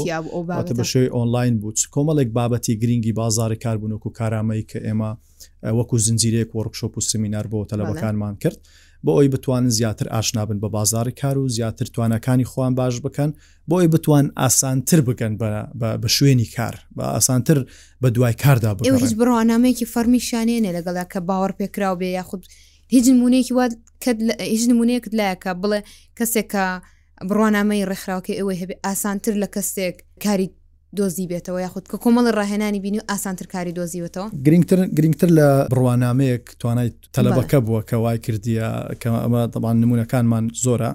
بە 0.79 0.85
شێوی 0.91 1.09
ئۆنلاین 1.17 1.55
بوت 1.61 1.77
کۆمەڵێک 1.93 2.29
بابەتی 2.37 2.73
گرنگی 2.81 3.13
بازار 3.21 3.51
کاربوونکو 3.63 4.07
کارامەی 4.19 4.61
کە 4.71 4.77
ئێمە 4.87 5.11
وەکو 5.77 5.95
زنجیرێک 6.05 6.49
وەرکشۆپ 6.55 6.93
و 6.97 7.01
سمینار 7.11 7.45
بۆ 7.51 7.59
تەلەبەکانمان 7.71 8.33
کرد. 8.43 8.59
بۆ 9.07 9.11
ئەوی 9.17 9.27
بتوانن 9.27 9.69
زیاتر 9.69 10.07
ئاشنابن 10.09 10.57
بە 10.59 10.69
بازار 10.77 11.09
کار 11.11 11.37
و 11.37 11.49
زیاتر 11.49 11.85
توانەکانی 11.85 12.45
خۆیان 12.51 12.73
باش 12.79 12.97
بکەن 13.05 13.29
بۆ 13.69 13.73
ئەوی 13.79 13.87
بتوان 13.95 14.31
ئاسانتر 14.37 14.99
بکەن 15.09 15.33
بە 16.01 16.07
شوێنی 16.17 16.47
کار 16.55 16.75
بە 16.97 17.03
ئاسانتر 17.15 17.65
بە 18.03 18.07
دوای 18.15 18.33
کاردا 18.33 18.71
بێ 18.77 18.83
هیچ 19.03 19.13
بڕوانامەیەکی 19.19 19.85
فەرمی 19.93 20.21
شانێنێ 20.29 20.69
لەگەڵا 20.77 21.05
کە 21.13 21.19
باوەڕ 21.29 21.51
پێکراو 21.59 21.95
بێ 21.99 22.05
یاخود 22.19 22.43
هیچ 22.95 23.05
نمونەیەکی 23.13 23.53
وا 23.57 23.65
هیچ 24.53 24.63
نمونەیەکت 24.71 25.11
لایەکە 25.19 25.51
بڵێ 25.63 25.79
کەسێکە 26.19 26.65
بڕوانامەی 27.29 27.87
ڕێکخراوکە 27.89 28.33
ئەوە 28.39 28.53
هەبێ 28.61 28.75
ئاسانتر 28.85 29.33
لە 29.43 29.47
کەسێک 29.55 29.95
کاری 30.23 30.47
دۆزی 30.99 31.25
بێتەوە 31.31 31.59
یاخود 31.65 31.83
کە 31.91 31.97
کۆمەڵ 32.03 32.25
ڕاهێنانی 32.37 32.79
بینی 32.85 32.97
و 32.99 33.03
ئاسانتر 33.11 33.45
کاری 33.53 33.73
دۆزیوەتەوە 33.77 34.27
گرنگتر 34.45 34.79
گرنگتر 34.97 35.29
لە 35.39 35.47
بڕوانامەیەک 35.71 36.45
توانای 36.61 36.89
تەلەبەکە 37.15 37.57
بووە 37.65 37.81
کە 37.89 37.95
وای 38.03 38.17
کردیە 38.25 38.67
کە 39.01 39.07
ئەمە 39.23 39.41
دەبان 39.53 39.75
نمونونەکانمان 39.83 40.45
زۆرە 40.65 40.89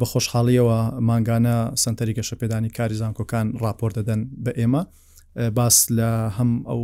بە 0.00 0.04
خۆشحاڵیەوە 0.12 0.78
ماگانە 1.08 1.56
سنتەری 1.84 2.16
گەشە 2.18 2.34
پێدانی 2.40 2.70
کاری 2.78 2.94
زانکۆکان 3.02 3.46
راپۆر 3.64 3.90
دەدەن 3.98 4.20
بە 4.44 4.52
ئێمە 4.60 4.82
باس 5.58 5.76
لە 5.98 6.10
هەم 6.38 6.50
ئەو 6.70 6.82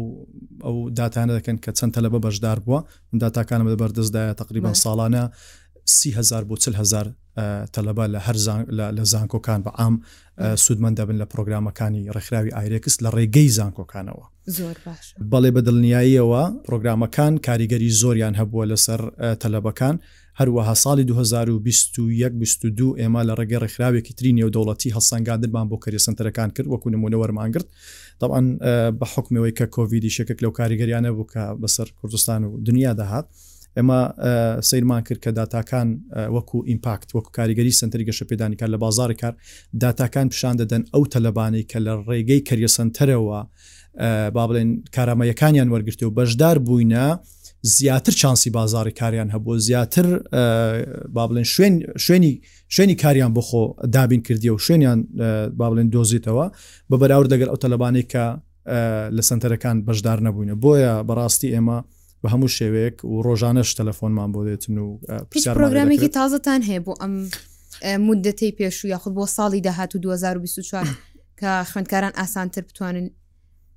ئەو 0.66 0.76
داتانە 0.98 1.32
دەکەن 1.38 1.56
کە 1.64 1.70
چەند 1.78 1.92
تەلەبە 1.96 2.18
بەشدار 2.26 2.58
بووە 2.66 2.78
داتاکانە 3.22 3.64
بە 3.68 3.74
بەردەستدایە 3.82 4.34
تقریبان 4.42 4.74
ساڵانە 4.82 5.24
30هزار 5.90 6.42
بۆ 6.50 6.56
40هزار 6.64 7.06
تەلەبە 7.74 8.04
لە 8.14 8.18
هەر 8.26 8.36
لە 8.98 9.04
زانکۆکان 9.12 9.60
بە 9.66 9.70
ئام 9.80 10.00
سوودمە 10.64 10.90
دەبن 10.98 11.16
لە 11.22 11.26
پرۆگرامەکانی 11.30 12.02
ڕێکخراوی 12.16 12.54
ئایرێکس 12.56 12.94
لە 13.04 13.08
ڕێگەی 13.16 13.48
زانکۆکانەوە 13.58 14.24
بەڵێ 15.32 15.50
بە 15.56 15.60
دڵنیاییەوە 15.66 16.42
پرۆگرامەکان 16.66 17.32
کاریگەری 17.46 17.90
زۆریان 18.02 18.34
هەبووە 18.40 18.64
لەسەر 18.70 19.00
تەلەبەکان 19.42 19.96
هەروەها 20.40 20.74
ساڵی 20.84 21.04
2022 21.04 22.94
ئێمە 23.00 23.22
لە 23.28 23.34
ڕێگە 23.38 23.58
ڕێکخراوێکی 23.64 24.12
تری 24.18 24.32
نێودەوڵەتی 24.38 24.94
هەسەنگاندرمان 24.96 25.66
بۆ 25.70 25.76
کەری 25.84 25.98
سنتەرەکان 26.06 26.50
کرد 26.56 26.68
وەکو 26.72 26.90
نمونەوەرمان 26.94 27.50
کرد 27.54 27.66
دەبان 28.22 28.46
بە 29.00 29.06
حکمەوەی 29.14 29.52
کە 29.58 29.66
کۆVیدی 29.76 30.10
شەکەک 30.16 30.38
لەو 30.44 30.50
کاریگەریانە 30.58 31.10
بوو 31.14 31.26
کە 31.32 31.42
بەسەر 31.62 31.88
کوردستان 32.00 32.44
و 32.44 32.58
دنیا 32.68 32.92
داهات. 32.92 33.26
ئێمە 33.76 34.00
سیرمان 34.70 35.02
کرد 35.08 35.20
کە 35.24 35.30
داتاکان 35.40 35.88
وەکو 36.36 36.58
ئیمپاکت 36.70 37.08
وەکو 37.16 37.30
کاریگەری 37.38 37.72
سنتری 37.80 38.04
گەشە 38.10 38.24
پێدانی 38.30 38.56
کار 38.60 38.68
لە 38.74 38.78
بازار 38.84 39.10
کار 39.22 39.34
داتاکان 39.82 40.26
پیشان 40.32 40.54
دەدەن 40.62 40.82
ئەو 40.94 41.02
تەلەبانەی 41.14 41.64
کە 41.70 41.78
لە 41.86 41.92
ڕێگەی 42.08 42.40
کەریە 42.48 42.70
سنتەرەوە 42.78 43.40
با 44.36 44.42
بڵێن 44.48 44.70
کارامەیەکانیان 44.96 45.68
وەرگرتی 45.74 46.04
و 46.08 46.16
بەشدار 46.18 46.56
بووینە 46.68 47.04
زیاتر 47.76 48.12
چانسی 48.20 48.50
بازاری 48.50 48.92
کاریان 49.00 49.28
هەبوو 49.34 49.56
زیاتر 49.66 50.06
با 51.16 51.24
بڵێن 51.28 51.46
شوێن 51.54 51.74
شوێنی 52.04 52.32
شوێنی 52.76 52.94
کاریان 53.02 53.32
بخۆ 53.38 53.64
دابین 53.92 54.22
کردی 54.22 54.48
و 54.54 54.58
شوێنیان 54.64 54.98
با 55.58 55.66
بڵێن 55.70 55.88
دۆزیتەوە 55.94 56.46
بە 56.90 56.96
بەراورد 57.02 57.28
دەگەر 57.34 57.48
ئەو 57.50 57.58
تەلەبانەی 57.64 58.04
کە 58.12 58.24
لە 59.16 59.22
سنتەرەکان 59.30 59.76
بەشدار 59.88 60.18
نەبووینە 60.26 60.54
بۆیە 60.64 60.94
بەڕاستی 61.08 61.48
ئێمە 61.54 61.78
بە 62.24 62.28
هەموو 62.32 62.48
شێوەیەک 62.56 62.96
و 63.04 63.22
ڕۆژانەش 63.26 63.68
تەلەفۆنمان 63.78 64.30
بۆ 64.34 64.40
دێتن 64.48 64.76
و 64.84 64.88
پرۆگرامێکی 65.58 66.08
تازتان 66.18 66.60
هەیە 66.68 66.80
بۆ 66.86 66.92
ئەم 67.02 67.14
مدەتی 68.08 68.50
پێشوو 68.60 68.86
یاخود 68.94 69.12
بۆ 69.16 69.24
ساڵی 69.36 69.60
داهات 69.66 69.90
و 69.96 69.98
2024 69.98 70.86
کە 71.40 71.50
خوێندکاران 71.72 72.12
ئاسانتر 72.20 72.60
بتوانن 72.68 73.10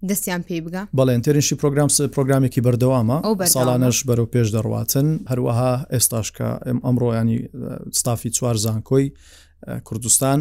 دەستیان 0.10 0.44
پێی 0.50 0.62
بگە 0.66 0.82
بەڵێنترینشی 1.00 1.56
پرۆگرام 1.62 1.90
پرۆگرامێکی 2.14 2.60
بەردەوامە 2.68 3.18
ساڵانەش 3.56 3.98
بەرەو 4.08 4.28
پێش 4.36 4.48
دەڕواتن 4.56 5.08
هەروەها 5.32 5.74
ئێستاشکە 5.94 6.50
ئەمڕۆیانی 6.86 7.40
ستافی 8.00 8.30
چوار 8.36 8.56
زانکۆی 8.64 9.06
کوردستان 9.88 10.40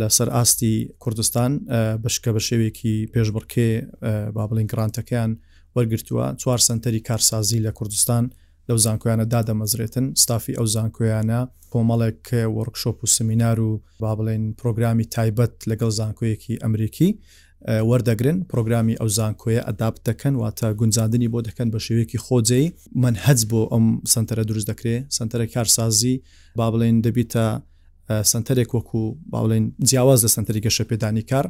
لەسەر 0.00 0.28
ئاستی 0.36 0.88
کوردستان 0.98 1.50
بشکە 2.04 2.30
بە 2.36 2.40
شێوێکی 2.48 2.94
پێشبڕکێ 3.12 3.68
با 4.34 4.42
بڵین 4.50 4.66
گرانتەکەیان 4.72 5.30
وەرگتووە 5.76 6.26
چوار 6.42 6.58
سنتەری 6.68 7.00
کارسازی 7.08 7.60
لە 7.66 7.70
کوردستان 7.78 8.24
لەو 8.68 8.76
زانکۆیانە 8.84 9.26
دادەمەزرێتن 9.34 10.04
ستافی 10.22 10.54
ئەو 10.58 10.66
زانکۆیانە 10.74 11.40
کۆمەڵێک 11.72 12.24
وەرکشۆپ 12.56 12.96
و 13.02 13.06
سمینار 13.16 13.58
و 13.60 13.70
با 14.00 14.12
بڵێن 14.18 14.42
پرۆگرامی 14.60 15.06
تایبەت 15.16 15.54
لەگەڵ 15.70 15.90
زانکۆیەکی 16.00 16.54
ئەمریکی 16.62 17.08
وەردەگرن 17.90 18.38
پرۆگرامی 18.52 18.94
ئەو 19.00 19.08
زانکۆیە 19.18 19.62
ئەداپ 19.68 19.94
دەکەن 20.08 20.34
واتە 20.42 20.66
گونجاندنی 20.80 21.28
بۆ 21.32 21.38
دەکەن 21.48 21.68
بە 21.74 21.78
شێوەیەکی 21.84 22.18
خۆجێی 22.24 22.66
من 23.02 23.14
هەز 23.26 23.40
بۆ 23.50 23.60
ئەم 23.72 23.86
سنتەرە 24.14 24.44
دروست 24.50 24.66
دەکرێت 24.72 25.04
سنتەرە 25.16 25.46
کارسازی 25.54 26.14
با 26.56 26.66
بڵێن 26.72 26.96
دەبیتە 27.06 27.46
سنتەرێک 28.32 28.70
وەکو 28.76 29.02
باڵێن 29.34 29.64
جیاواز 29.88 30.20
لە 30.24 30.28
سنتەری 30.36 30.60
گەشە 30.66 30.84
پێدانی 30.90 31.22
کار 31.30 31.46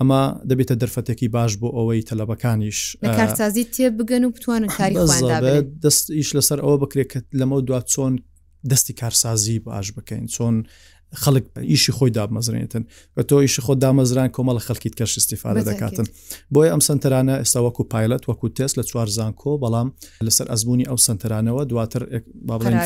ئەمە 0.00 0.20
دەبێتە 0.50 0.74
دەرفەتێکی 0.82 1.28
باش 1.36 1.52
بۆ 1.60 1.68
ئەوەی 1.76 2.02
تەلەبەکانیش 2.10 2.78
کارسازی 3.18 3.64
تێ 3.74 3.86
بگەن 3.98 4.22
و 4.24 4.30
بتوانن 4.36 4.70
کاری 4.78 4.94
دەست 5.84 6.04
ئیش 6.18 6.30
لەسەر 6.36 6.58
ئەوە 6.64 6.76
بکرێت 6.82 7.08
کە 7.12 7.18
لەمە 7.40 7.56
دو 7.68 7.74
چۆن 7.92 8.14
دەستی 8.70 8.92
کارسازی 9.00 9.58
باش 9.66 9.86
بکەین 9.96 10.24
چۆن 10.34 10.54
خەڵک 11.22 11.44
ئیشی 11.70 11.92
خۆی 11.96 12.10
دامەزرێتن 12.18 12.82
بە 13.16 13.22
تۆ 13.28 13.34
ئیشی 13.44 13.62
خۆ 13.66 13.72
دامەزران 13.84 14.28
کۆمەڵ 14.36 14.58
خەڵکیت 14.66 14.94
کەش 14.98 15.12
استیفاە 15.20 15.52
دەکاتن 15.70 16.06
بۆیە 16.54 16.70
ئەم 16.74 16.82
سنتەرانە 16.88 17.34
ئێستا 17.42 17.60
وەکو 17.66 17.82
پایلەت 17.92 18.22
وەکو 18.30 18.46
تست 18.56 18.74
لە 18.80 18.84
چوار 18.90 19.08
زانکۆ 19.18 19.52
بەڵام 19.64 19.88
لەسەر 20.26 20.46
ئەزبوونی 20.52 20.86
ئەو 20.90 20.98
سنتەرانەوە 21.06 21.62
دواتر 21.70 22.02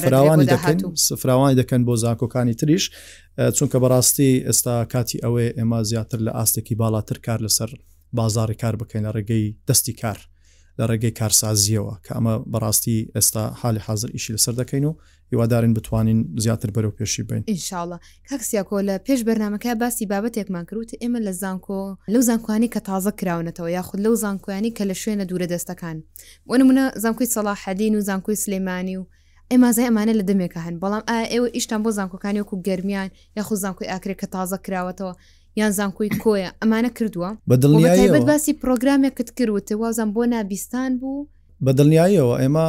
فراوانی 0.04 0.46
دەکەن 0.52 0.76
سفراوانی 1.08 1.56
دەکەن 1.60 1.80
بۆ 1.88 1.94
زانکۆکانی 2.02 2.54
تریش 2.60 2.84
چونکە 3.58 3.76
بەڕاستی 3.82 4.30
ئێستا 4.48 4.74
کاتی 4.92 5.18
ئەوەی 5.24 5.48
ئێمە 5.58 5.78
زیاتر 5.90 6.18
لە 6.26 6.30
ئاستێکی 6.38 6.74
بااتر 6.80 7.18
کار 7.26 7.38
لەسەر 7.46 7.70
بازاری 8.18 8.54
کار 8.62 8.74
بکەین 8.80 9.04
لە 9.06 9.10
ڕێگەی 9.16 9.44
دەستی 9.68 9.92
کار. 10.02 10.18
لە 10.80 10.84
ڕێگەی 10.90 11.12
کارسازیەوە 11.20 11.94
کە 12.06 12.10
ئەمە 12.16 12.34
بەڕاستی 12.52 12.98
ئێستا 13.16 13.40
حالی 13.60 13.80
حاضر 13.86 14.08
ئیشی 14.12 14.32
لەسەر 14.36 14.54
دەکەین 14.60 14.84
و 14.86 14.92
هیوادارین 15.32 15.74
بتوانین 15.74 16.34
زیاتر 16.38 16.68
بەرەو 16.68 16.92
پێشی 16.98 17.20
بین 17.28 17.42
ئینشاءله 17.50 17.98
کاکسیاکۆ 18.30 18.78
لە 18.88 18.94
پێش 19.06 19.20
بەرنمەکە 19.28 19.74
باسی 19.80 20.06
بابەتێکمان 20.12 20.64
کروت 20.68 20.90
ئێمە 21.02 21.20
لە 21.26 21.32
زانکۆ 21.42 21.80
لەو 22.12 22.20
زانکوانی 22.28 22.68
کە 22.74 22.80
تازە 22.88 23.12
کراونەتەوە 23.20 23.68
یاخود 23.76 24.00
لەو 24.04 24.14
زانکوانی 24.22 24.70
کە 24.76 24.82
لە 24.90 24.94
شوێنە 25.02 25.24
دوورە 25.28 25.46
دەستەکان 25.54 25.96
وەنمونە 26.50 26.84
زانکوی 27.02 27.26
سەڵا 27.32 27.54
حەدین 27.62 27.94
و 27.96 28.00
زانکوی 28.08 28.36
سلێمانی 28.44 28.96
و 28.98 29.04
ئێمازای 29.52 29.86
ئەمانە 29.88 30.14
لە 30.20 30.24
دەمێکە 30.30 30.60
هەن 30.66 30.76
بەڵام 30.82 31.02
ئێوە 31.32 31.48
ئیشتان 31.56 31.80
بۆ 31.84 31.90
زانکۆکانی 31.98 32.40
وەکو 32.42 32.56
گەرمیان 32.66 33.08
یاخو 33.38 33.54
زانکۆی 33.64 33.90
ئاکرێ 33.92 34.14
کە 34.20 34.26
تازە 34.34 34.58
کراوەتەوە 34.66 35.14
یان 35.60 35.70
زانکۆی 35.78 36.10
کۆیە 36.24 36.50
ئەمانە 36.62 36.90
کردووە 36.96 37.30
بەدڵنیبەت 37.50 38.24
باسی 38.30 38.52
پرۆگرامێکت 38.62 39.28
کردوتە 39.38 39.72
وازان 39.82 40.08
بۆ 40.14 40.22
نابیستان 40.34 40.92
بوو 41.00 41.26
بە 41.64 41.70
دڵنیاییەوە 41.78 42.34
ئێمە 42.42 42.66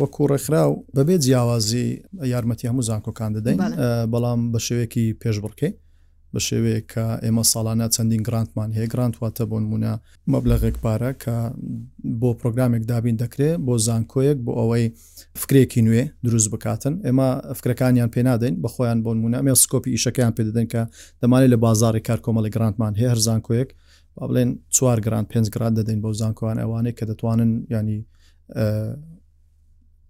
وەکو 0.00 0.22
ڕێکخرا 0.32 0.62
و 0.70 0.74
بەبێ 0.96 1.16
جیاوازی 1.24 1.86
یارمەتی 2.32 2.68
هەموو 2.70 2.86
زانکۆکان 2.88 3.30
دەدەین 3.36 3.58
بەڵام 4.12 4.40
بە 4.52 4.58
شێوێکی 4.66 5.06
پێش 5.22 5.36
بڕکەی 5.44 5.72
بە 6.34 6.40
شێوەیە 6.46 6.80
کە 6.92 7.04
ئێمە 7.24 7.42
ساڵانە 7.52 7.86
چەندین 7.94 8.22
گرانتمان 8.28 8.70
هەیە 8.76 8.88
گرانتواتە 8.92 9.44
بۆ 9.50 9.56
نمونە 9.62 9.92
مەبلەغێک 10.32 10.76
پارە 10.84 11.10
کە 11.22 11.36
بۆ 12.20 12.30
پرۆگرامێک 12.40 12.82
دابین 12.90 13.16
دەکرێت 13.22 13.56
بۆ 13.66 13.74
زانکۆیەک 13.86 14.38
بۆ 14.46 14.52
ئەوەی 14.60 14.86
فکرێکی 15.42 15.80
نوێ 15.86 16.02
دروست 16.26 16.48
بکاتن 16.54 16.94
ئێمە 17.06 17.28
فکرەکانیان 17.58 18.10
پێ 18.14 18.20
نادەین 18.28 18.54
بەخۆیان 18.64 18.98
بۆ 19.04 19.10
نمونە 19.16 19.36
ئەمێ 19.40 19.52
سکۆپی 19.62 19.90
ئیشەکەیان 19.96 20.32
پێدەدەن 20.36 20.66
کە 20.72 20.82
دەمانێت 21.20 21.50
لە 21.54 21.58
بازاری 21.64 22.00
کارکۆمەڵی 22.08 22.50
گرانتمان 22.56 22.92
هەیە 23.00 23.10
هەر 23.12 23.20
زانکۆیەک 23.26 23.70
بڵێن 24.28 24.50
چوار 24.76 24.98
گران 25.06 25.24
پێنج 25.30 25.46
گران 25.54 25.72
دەدەین 25.78 26.00
بۆ 26.04 26.10
زانکۆوان 26.20 26.56
ئەوانەیە 26.62 26.94
کە 26.98 27.04
دەتوانن 27.10 27.50
ینی 27.76 28.00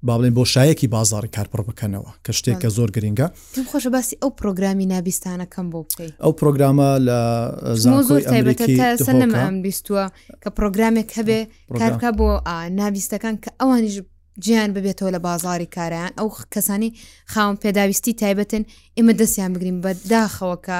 با 0.03 0.19
بڵێن 0.19 0.33
بۆ 0.37 0.45
شایەکی 0.55 0.87
بازار 0.97 1.25
کارپڕ 1.37 1.61
بکەنەوە 1.69 2.11
کە 2.25 2.33
شتێک 2.39 2.57
کە 2.63 2.69
زۆر 2.77 2.89
گرینگە 2.97 3.27
خۆش 3.73 3.85
باسی 3.87 4.17
ئەو 4.23 4.31
پرۆگرامی 4.41 4.87
نابیستانەکەم 4.95 5.67
بۆ 5.73 5.79
بکەیت 5.89 6.13
ئەو 6.25 6.33
پرۆگرامە 6.41 6.89
لە 7.09 7.19
بیستووە 9.65 10.05
کە 10.43 10.49
پرۆگرامێک 10.59 11.09
هەبێ 11.19 11.41
کارکە 11.81 12.09
بۆ 12.19 12.29
نابیستەکان 12.81 13.35
کە 13.45 13.51
ئەوانیش 13.61 13.97
گیان 14.45 14.71
ببێتەوە 14.75 15.11
لە 15.17 15.21
بازاری 15.27 15.71
کارەیان 15.77 16.13
ئەو 16.19 16.29
کەسانی 16.55 16.91
خاوم 17.33 17.57
پێداویستی 17.65 18.15
تایبەتن 18.23 18.63
ئێمە 18.99 19.13
دەستیان 19.21 19.51
بگرین 19.55 19.79
بەداخەوەکە 19.85 20.79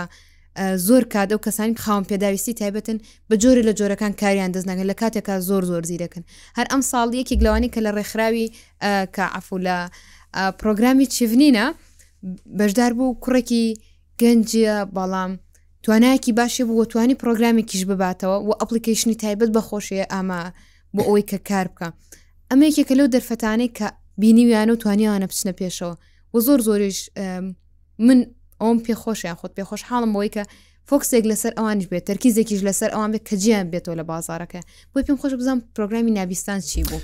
زۆر 0.89 1.05
کات 1.15 1.31
ئەو 1.33 1.39
کەسانی 1.47 1.77
خاوم 1.81 2.05
پێداویستی 2.11 2.55
تایبەتن 2.61 2.99
بە 3.31 3.37
جۆری 3.43 3.63
لە 3.69 3.73
جۆرەکان 3.79 4.13
کاریان 4.23 4.53
دەستناگەن 4.53 4.87
لە 4.93 4.97
کاتێکا 5.01 5.39
زۆر 5.49 5.65
زۆر 5.71 5.83
زیرەکەن 5.91 6.25
هەر 6.59 6.67
ئەم 6.73 6.83
ساڵ 6.91 7.09
یەکێک 7.21 7.41
لەوانی 7.47 7.71
کە 7.75 7.81
لە 7.87 7.91
ڕێکخراوی 7.97 8.47
کە 9.15 9.25
ئەفو 9.35 9.59
لە 9.67 9.77
پرۆگرامی 10.61 11.07
چڤنینە 11.15 11.67
بەشدار 12.59 12.93
بوو 12.99 13.19
کوڕێکی 13.25 13.67
گەنجە 14.23 14.77
بەڵام 14.97 15.33
توانایەکی 15.85 16.33
باشی 16.41 16.65
بوو 16.65 16.85
توانی 16.85 17.15
پرۆگرامێکیش 17.23 17.83
بباتەوە 17.91 18.37
و 18.47 18.51
ئەپلیکیشنی 18.61 19.17
تایبەت 19.23 19.51
بەخۆشیە 19.57 20.05
ئاما 20.13 20.41
بۆ 20.95 21.03
ئەوەی 21.09 21.25
کە 21.31 21.39
کار 21.49 21.67
بکە 21.75 21.89
ئەمە 22.51 22.65
یەکێکە 22.71 22.95
لەو 22.99 23.07
دەرفەتانەی 23.15 23.71
کە 23.79 23.87
بینیویان 24.23 24.69
و 24.71 24.77
توانیانە 24.83 25.27
بچنە 25.31 25.53
پێشەوە 25.61 25.95
و 26.35 26.39
زۆر 26.47 26.61
زۆریش 26.67 26.99
من 28.07 28.19
ئەوم 28.63 28.79
پێخۆشیان 28.87 29.37
خۆت 29.41 29.53
پێخۆش 29.59 29.83
حاڵم 29.91 30.11
بۆی 30.17 30.31
کە 30.35 30.43
فۆکسێک 30.89 31.25
لەسەر 31.33 31.53
ئەوانش 31.59 31.85
بێت 31.91 32.05
تەرکیزێکیش 32.11 32.61
لەسەر 32.69 32.91
ئەوان 32.95 33.11
بێت 33.13 33.25
کە 33.29 33.35
جیان 33.43 33.67
بێتەوە 33.73 33.95
لە 34.01 34.05
بازارەکە 34.13 34.61
بۆی 34.93 35.03
پێم 35.07 35.19
خۆش 35.23 35.33
بزانم 35.41 35.61
پرۆگرامی 35.77 36.11
نابیستان 36.19 36.61
چی 36.71 36.81
بوو 36.89 37.01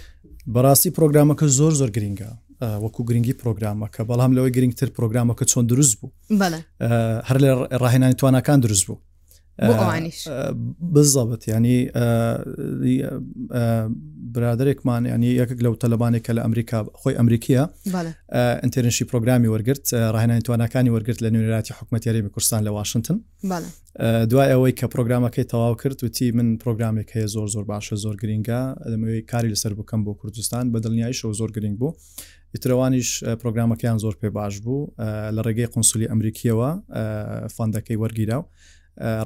بەڕاستی 0.54 0.90
پرۆگرامەکە 0.96 1.46
زۆر 1.58 1.72
زۆر 1.80 1.90
گرنگە 1.96 2.30
وەکو 2.84 3.00
گرنگی 3.08 3.34
پرۆگرامەکە 3.42 4.00
بەڵام 4.10 4.32
لەوەی 4.36 4.52
گرنگتر 4.56 4.88
پرۆگرامەکە 4.96 5.44
چۆن 5.52 5.64
دروست 5.70 5.94
بوو 6.00 6.10
هەر 7.28 7.38
لە 7.42 7.50
ڕاهێنانی 7.82 8.16
توانەکان 8.20 8.58
دروست 8.64 8.84
بوو 8.88 8.98
بزەبت 10.94 11.42
ینی 11.48 11.78
برادێکمان 14.36 15.02
ینی 15.12 15.30
یەکێک 15.42 15.58
لەو 15.64 15.74
تەلبانێکە 15.82 16.32
لە 16.36 16.40
ئەمریکا 16.44 16.78
خۆی 17.00 17.14
ئەمریکیە 17.20 17.64
ئەتەرنشی 18.62 19.04
پرۆگرامی 19.10 19.48
وەرگرت 19.54 19.84
ڕاهێنانی 20.14 20.42
توانەکانی 20.46 20.90
وەرگرت 20.94 21.18
لە 21.24 21.28
نوێنراتی 21.34 21.72
حکوومەتیاری 21.78 22.22
بە 22.26 22.30
کوردستان 22.34 22.60
لە 22.66 22.70
واشنگتن 22.78 23.18
دوای 24.30 24.48
ئەوەی 24.52 24.74
کە 24.78 24.86
پرۆگرامەکەی 24.94 25.44
تەواو 25.52 25.74
کرد 25.82 25.98
وتی 26.04 26.26
من 26.38 26.48
پرۆگرامێک 26.62 27.08
هەیە 27.14 27.26
زۆر 27.34 27.48
زۆر 27.54 27.64
باشە 27.72 27.94
زۆر 28.04 28.16
گرنگە 28.22 28.60
دەمەوەی 28.92 29.22
کاری 29.30 29.48
لەسەر 29.54 29.72
بکەم 29.80 30.00
بۆ 30.06 30.12
کوردستان 30.20 30.64
بە 30.72 30.78
دڵنیاییشەوە 30.84 31.34
زۆر 31.40 31.50
گرنگ 31.56 31.76
بوو. 31.78 31.92
ئیتروانیش 32.54 33.24
پرۆگرامەکەیان 33.40 33.98
زۆر 34.04 34.14
پێ 34.20 34.26
باش 34.38 34.60
بوو 34.64 34.86
لە 35.36 35.40
ڕێگەی 35.46 35.68
قنسولی 35.74 36.06
ئەمریکیەوە 36.12 36.68
فندەکەی 37.56 37.96
وەرگیرا 38.02 38.38
و 38.40 38.46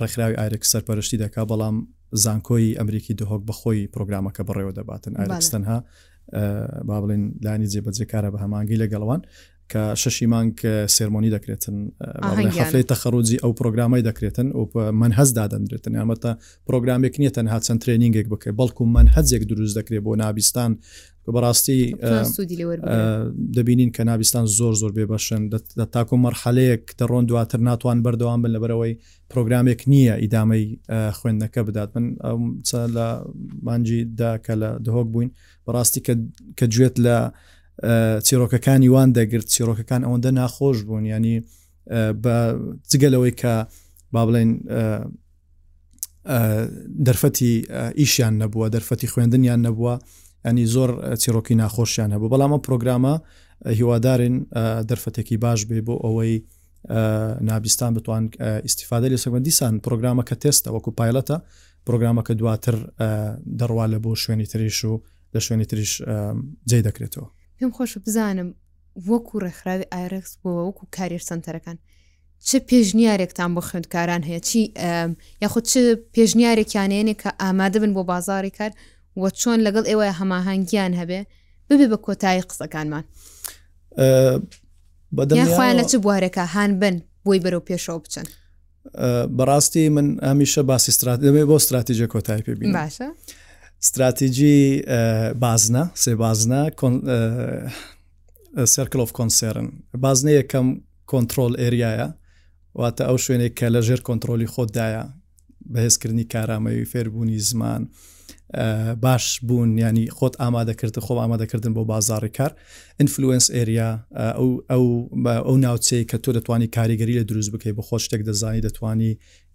ڕێکخراوی 0.01 0.39
ئایرێک 0.41 0.63
سەرپەرشتی 0.73 1.21
دەکا 1.25 1.43
بەڵام 1.51 1.77
زانکۆی 2.25 2.77
ئەمریکی 2.79 3.15
دهۆک 3.21 3.43
بەخۆی 3.49 3.89
پرۆگرامەکە 3.95 4.43
بەڕێوە 4.49 4.73
دەباتن 4.79 5.13
ئایرستەنها 5.17 5.79
با 6.89 6.97
بڵین 7.03 7.23
لانی 7.45 7.71
جێبەجێکارە 7.73 8.29
بە 8.33 8.39
هەمانگی 8.45 8.81
لەگەڵوان 8.83 9.21
کە 9.73 9.83
شەشی 10.03 10.27
مانگ 10.33 10.55
سێرمۆنی 10.97 11.31
دەکرێتن 11.37 11.77
حفلەی 12.59 12.85
تەخەڕوجی 12.93 13.39
ئەو 13.43 13.51
پرۆگرامی 13.61 14.03
دەکرێتن 14.09 14.47
و 14.75 14.93
من 15.01 15.13
هەز 15.19 15.31
دادەندرێتن 15.39 15.93
یامەتە 15.99 16.31
پرۆگرامێک 16.69 17.15
نییە 17.21 17.31
تەنها 17.37 17.59
چەند 17.67 17.81
ترێنینگێک 17.85 18.27
بکە 18.33 18.51
بەڵکو 18.61 18.83
من 18.97 19.07
هەزێک 19.17 19.43
دروست 19.51 19.75
دەکرێت 19.79 20.03
بۆ 20.07 20.13
نابستان 20.23 20.73
کە 21.25 21.31
بەڕاستی 21.35 21.81
دەبینین 23.57 23.91
کە 23.97 24.01
نابستان 24.11 24.45
زۆر 24.59 24.75
زۆر 24.81 24.93
بێبەشن 24.99 25.43
تاکو 25.95 26.17
مەرحەلەیەک 26.25 26.83
دەڕۆن 27.01 27.25
دواتر 27.31 27.61
ناتوان 27.69 27.99
بەردەوام 28.05 28.39
بن 28.43 28.51
لەبەرەوەی 28.57 28.93
پرۆگرامێک 29.33 29.81
نییە 29.93 30.15
ئیدامەی 30.23 30.65
خوێندنەکە 31.19 31.61
بدات 31.69 31.91
من 31.97 32.07
لە 32.97 33.07
مانجی 33.67 34.01
دا 34.21 34.31
کە 34.45 34.53
لە 34.63 34.71
دهۆک 34.85 35.07
بووین 35.13 35.31
بەڕاستی 35.67 36.01
کە 36.59 36.65
گوێت 36.73 36.97
لە 37.07 37.17
چیرۆکەکانی 38.27 38.89
وان 38.89 39.13
دەگرت 39.13 39.47
چیرۆکەکان 39.55 40.03
ئەوەندە 40.05 40.31
ناخۆش 40.41 40.77
بوون 40.83 41.05
ینی 41.07 41.37
بە 42.23 42.37
جگەلەوەی 42.91 43.33
کە 43.41 43.55
با 44.13 44.23
بڵێن 44.27 44.51
دەرفەتی 47.07 47.53
ئیشیان 48.01 48.35
نەبووە 48.43 48.67
دەرفەتی 48.77 49.09
خوێندنیان 49.13 49.61
نەبووە 49.67 49.95
ئەنی 50.47 50.65
زۆر 50.75 50.91
چیرۆکی 51.23 51.55
ناخۆشیان 51.63 52.11
هەبوو 52.15 52.31
بەڵامە 52.33 52.59
پرۆگرامە 52.67 53.15
هیوادارن 53.79 54.37
دەرفەتێکی 54.91 55.37
باش 55.45 55.61
بێ 55.69 55.81
بۆ 55.87 55.95
ئەوەی 56.05 56.35
نابیستان 57.49 57.91
بتوان 57.95 58.25
ئیسیفاده 58.65 59.07
لە 59.15 59.19
سەگەندیسان 59.25 59.73
پرۆگرامە 59.85 60.23
کە 60.29 60.37
تێستە 60.43 60.69
وەکو 60.75 60.91
پایلەتە 61.01 61.37
پرۆگرامەکە 61.87 62.33
دواتر 62.41 62.75
دەڕوا 63.61 63.85
لە 63.93 63.99
بۆ 64.05 64.13
شوێنی 64.23 64.47
تریش 64.53 64.85
و 64.85 65.01
لە 65.35 65.39
شوێنی 65.47 65.65
تریش 65.67 66.03
جێ 66.71 66.81
دەکرێتەوە 66.89 67.29
پێم 67.61 67.73
خۆش 67.77 67.93
بزانم 68.07 68.49
وەکو 69.09 69.35
ڕێکخراوی 69.45 69.91
ئایرەکس 69.95 70.33
بۆەوە 70.41 70.63
وەکو 70.69 70.85
کاریر 70.97 71.23
سنتەرەکان 71.31 71.77
چه 72.49 72.57
پێشنیارێکتان 72.71 73.51
بۆ 73.57 73.61
خوێندکاران 73.69 74.23
هەیە 74.29 74.41
چی 74.49 74.63
یاخود 75.43 75.65
چ 75.71 75.73
پێشنیارێکیانێنێ 76.15 77.15
کە 77.23 77.31
ئامادە 77.43 77.79
بن 77.83 77.93
بۆ 77.97 78.03
بازاری 78.13 78.53
کار 78.59 78.71
و 79.23 79.25
چۆن 79.41 79.59
لەگەڵ 79.67 79.85
ئێوە 79.91 80.07
هەماهنگیان 80.21 80.93
هەبێ 81.01 81.21
ببێ 81.69 81.87
بە 81.93 81.99
کۆتایی 82.07 82.43
قسەکانمان 82.51 83.05
خۆیان 85.57 85.75
لە 85.81 85.85
چ 85.91 85.93
بوارەکە 86.05 86.43
هاان 86.55 86.71
بن 86.83 86.97
بۆی 87.25 87.41
بەرەو 87.45 87.63
پێشەوە 87.69 88.01
بچن 88.05 88.27
بەڕاستی 89.39 89.85
من 89.97 90.07
ئامیشە 90.27 90.63
باسی 90.71 90.91
استرات 90.93 91.19
دەبێت 91.27 91.47
بۆ 91.51 91.57
استراتیژە 91.61 92.07
کۆتایی 92.15 92.43
پێبین 92.47 92.69
باشە؟ 92.79 93.07
استراتیجی 93.83 94.83
بازنە 95.45 95.85
سێ 96.05 96.13
بازنە 96.25 96.61
سرکلۆف 98.75 99.11
کۆنسێرن 99.19 99.69
بازنە 100.05 100.31
یەکەم 100.41 100.67
کۆنتترۆل 101.13 101.53
ئێریایە 101.63 102.09
واتە 102.81 103.03
ئەو 103.09 103.17
شوێنێک 103.25 103.53
کە 103.59 103.67
لە 103.75 103.81
ژێر 103.87 104.01
کۆنتترۆلی 104.09 104.49
خۆدایە 104.55 105.05
بەهێزکردنی 105.73 106.25
کارامەوی 106.35 106.89
فێربوونی 106.93 107.39
زمان 107.51 107.83
باش 109.05 109.25
بوون 109.47 109.71
ینی 109.79 110.07
خۆت 110.17 110.35
ئامادەکرد 110.43 110.95
خۆ 111.07 111.13
ئامادەکردن 111.23 111.73
بۆ 111.77 111.83
بازاری 111.93 112.31
کار 112.39 112.53
ئینفلوئنس 113.01 113.47
ئێریا 113.57 113.91
ئەو 114.73 114.85
ناوچەی 115.65 116.05
کە 116.11 116.17
تۆ 116.25 116.31
دەتوانانی 116.37 116.69
کاریگەری 116.77 117.19
لە 117.21 117.25
دروست 117.31 117.51
بکەی 117.55 117.73
بە 117.79 117.83
خۆ 117.89 117.99
شتێک 118.05 118.23
دەزانی 118.29 118.63
دەتوانی 118.67 119.09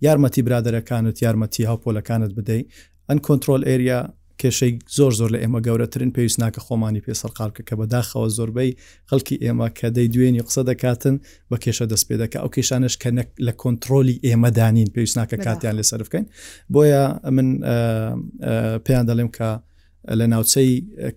یارمەتی 0.06 0.42
برادەرەکانت 0.48 1.16
یارمەتی 1.26 1.64
هاوپۆلەکانت 1.70 2.32
بدەیت 2.38 2.68
ئەن 3.12 3.20
کۆنتترۆل 3.28 3.64
ئێریا 3.70 4.00
کێشەی 4.42 4.74
زۆر 4.98 5.12
زۆر 5.20 5.30
لە 5.36 5.40
ئێمە 5.44 5.60
گەورەترین 5.68 6.12
پێویست 6.16 6.40
ناکە 6.44 6.60
خۆمانی 6.66 7.02
پێسەرقالکە 7.08 7.62
کە 7.68 7.74
بەداخەوە 7.80 8.28
زۆربەی 8.38 8.72
خەڵکی 9.10 9.36
ئێمە 9.44 9.68
کە 9.80 9.88
دەی 9.96 10.08
دوێنی 10.14 10.42
قسە 10.48 10.62
دەکاتن 10.70 11.16
بە 11.52 11.58
کێشە 11.64 11.86
دەست 11.92 12.06
پێ 12.10 12.16
دەکە 12.22 12.38
ئەو 12.44 12.50
کێشانش 12.56 12.94
کە 13.02 13.10
لە 13.48 13.54
کۆنتترۆلی 13.62 14.16
ئێمەدانین 14.28 14.90
پێویست 14.96 15.16
ناکە 15.20 15.38
کاتیان 15.46 15.76
لێ 15.80 15.86
سەرفکەین 15.92 16.26
بۆیە 16.74 17.04
من 17.36 17.48
پێیان 18.86 19.06
دەڵێم 19.10 19.30
کە 19.38 19.50
لە 20.20 20.26
ناوچەی 20.34 20.72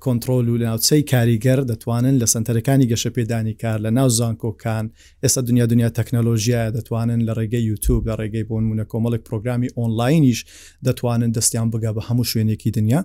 کۆنتترۆل 0.05 0.49
و 0.49 0.59
لە 0.61 0.67
ناوچەی 0.79 1.03
کاریگەر 1.13 1.59
دەتوانن 1.73 2.15
لە 2.23 2.27
سنتەرەکانی 2.35 2.89
گەشە 2.93 3.11
پێدانی 3.17 3.55
کار 3.63 3.79
لە 3.85 3.91
ناو 3.99 4.09
زانکۆکان 4.19 4.85
ئێستا 5.23 5.41
دنیا 5.49 5.65
دنیا 5.73 5.89
تەکنەلۆژیە 5.99 6.61
دەتوانن 6.77 7.21
لە 7.29 7.33
ڕێگەی 7.39 7.65
یوتوب 7.71 8.01
لە 8.09 8.15
ڕێگەی 8.21 8.45
بۆن 8.51 8.65
مونە 8.69 8.85
کۆمەڵک 8.93 9.23
پرۆگرامی 9.29 9.69
ئۆنلاینیش 9.79 10.41
دەتوانن 10.87 11.31
دەستیان 11.37 11.69
بگا 11.75 11.91
بە 11.97 12.03
هەموو 12.09 12.25
شوێنێکی 12.31 12.71
دنیا 12.79 13.01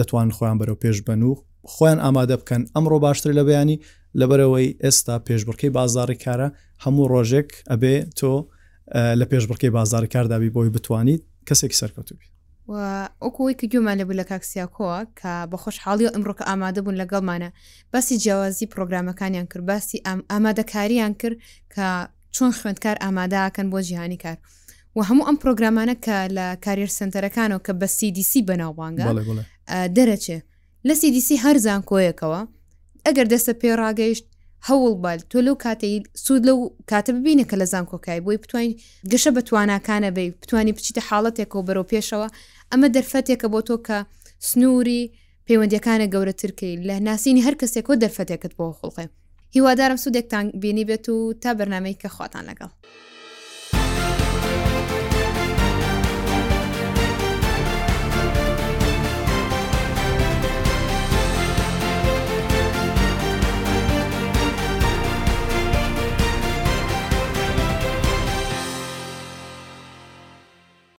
دەتوان 0.00 0.28
خۆیان 0.36 0.58
بەرەو 0.60 0.78
پێش 0.82 0.96
بن 1.06 1.22
و 1.22 1.30
خۆیان 1.74 1.98
ئامادە 2.04 2.36
بکەن 2.40 2.62
ئەمڕۆ 2.74 2.98
باشتر 3.06 3.30
لە 3.38 3.42
بەیانی 3.48 3.76
لەبەرەوەی 4.20 4.68
ئێستا 4.84 5.14
پێشبڕکەی 5.26 5.70
بازاری 5.76 6.16
کارە 6.24 6.48
هەموو 6.84 7.06
ڕۆژێک 7.12 7.48
ئەبێ 7.70 7.94
تۆ 8.18 8.34
لە 9.20 9.24
پێشبڕکەی 9.30 9.70
بازار 9.76 10.04
کاردابی 10.14 10.50
بۆی 10.56 10.68
بتوانیت 10.76 11.22
کەسێکی 11.48 11.78
سەرکەوتوبی 11.80 12.31
وەکوی 12.72 13.54
کە 13.60 13.66
گوێمان 13.72 13.98
لە 14.00 14.04
بوو 14.06 14.18
لە 14.20 14.24
کاکسیاکۆوە 14.30 14.98
کە 15.20 15.32
بە 15.50 15.56
خۆشحاڵی 15.62 16.04
و 16.06 16.12
ئەمڕۆکە 16.14 16.44
ئامادە 16.50 16.80
بوون 16.84 16.96
لەگەڵمانە 17.02 17.48
باسی 17.92 18.14
جیاوازی 18.22 18.66
پرۆگرامەکانیان 18.74 19.46
کرد 19.52 19.64
باسی 19.70 19.98
ئامادەکاریان 20.32 21.12
کرد 21.20 21.36
کە 21.74 21.86
چۆن 22.36 22.50
خوێندکار 22.58 22.96
ئامادەکەن 23.04 23.66
بۆ 23.72 23.78
جیهانی 23.88 24.16
کار. 24.24 24.36
و 24.96 25.02
هەموو 25.08 25.26
ئەم 25.28 25.36
پرۆگرامانە 25.42 25.94
کە 26.04 26.16
لە 26.36 26.46
کاریر 26.64 26.90
سنتەرەکانەوە 26.98 27.60
کە 27.66 27.72
بە 27.80 27.86
CDC 27.96 28.32
بەناوبانگە 28.48 29.06
دەرەچێ 29.96 30.38
لە 30.88 30.94
CDC 31.00 31.28
هەرزان 31.44 31.82
کۆیەکەوە 31.90 32.40
ئەگەر 33.06 33.26
دەستە 33.32 33.52
پێ 33.60 33.70
ڕاگەیشت 33.82 34.24
هەوڵ 34.68 34.94
بال 35.04 35.18
تۆ 35.30 35.38
لەو 35.46 35.54
کاتی 35.64 35.94
سوود 36.24 36.42
لەو 36.48 36.56
کاتە 36.90 37.10
ببینە 37.16 37.44
کە 37.50 37.56
لە 37.62 37.66
زان 37.72 37.84
کۆکای 37.90 38.20
بۆی 38.26 38.38
بتوانین 38.44 38.74
گەشە 39.10 39.30
بە 39.36 39.40
تواناکانە 39.48 40.10
بی 40.16 40.30
بتانی 40.42 40.72
بچیتە 40.76 41.02
حاڵەتێک 41.08 41.50
و 41.54 41.66
بەرەو 41.66 41.86
پێشەوە 41.92 42.28
ئەمە 42.72 42.88
دەرفەتێکە 42.96 43.48
بۆ 43.52 43.60
تۆ 43.68 43.76
کە 43.86 43.98
سنووری 44.48 45.02
پەیوەندەکانە 45.46 46.06
گەورەترکەین 46.14 46.78
لە 46.88 46.96
ناسینی 47.08 47.44
هەر 47.46 47.54
کەسێکۆ 47.60 47.94
دەرفەتێکت 48.02 48.52
بۆ 48.58 48.66
خڵقێ 48.78 49.06
هیوادارم 49.54 50.02
سوودێکتان 50.04 50.46
بینی 50.62 50.84
بێت 50.88 51.06
و 51.08 51.16
تا 51.42 51.50
بەرنمەی 51.58 51.98
کە 52.02 52.08
خواتان 52.14 52.44
لەگەڵ. 52.50 52.70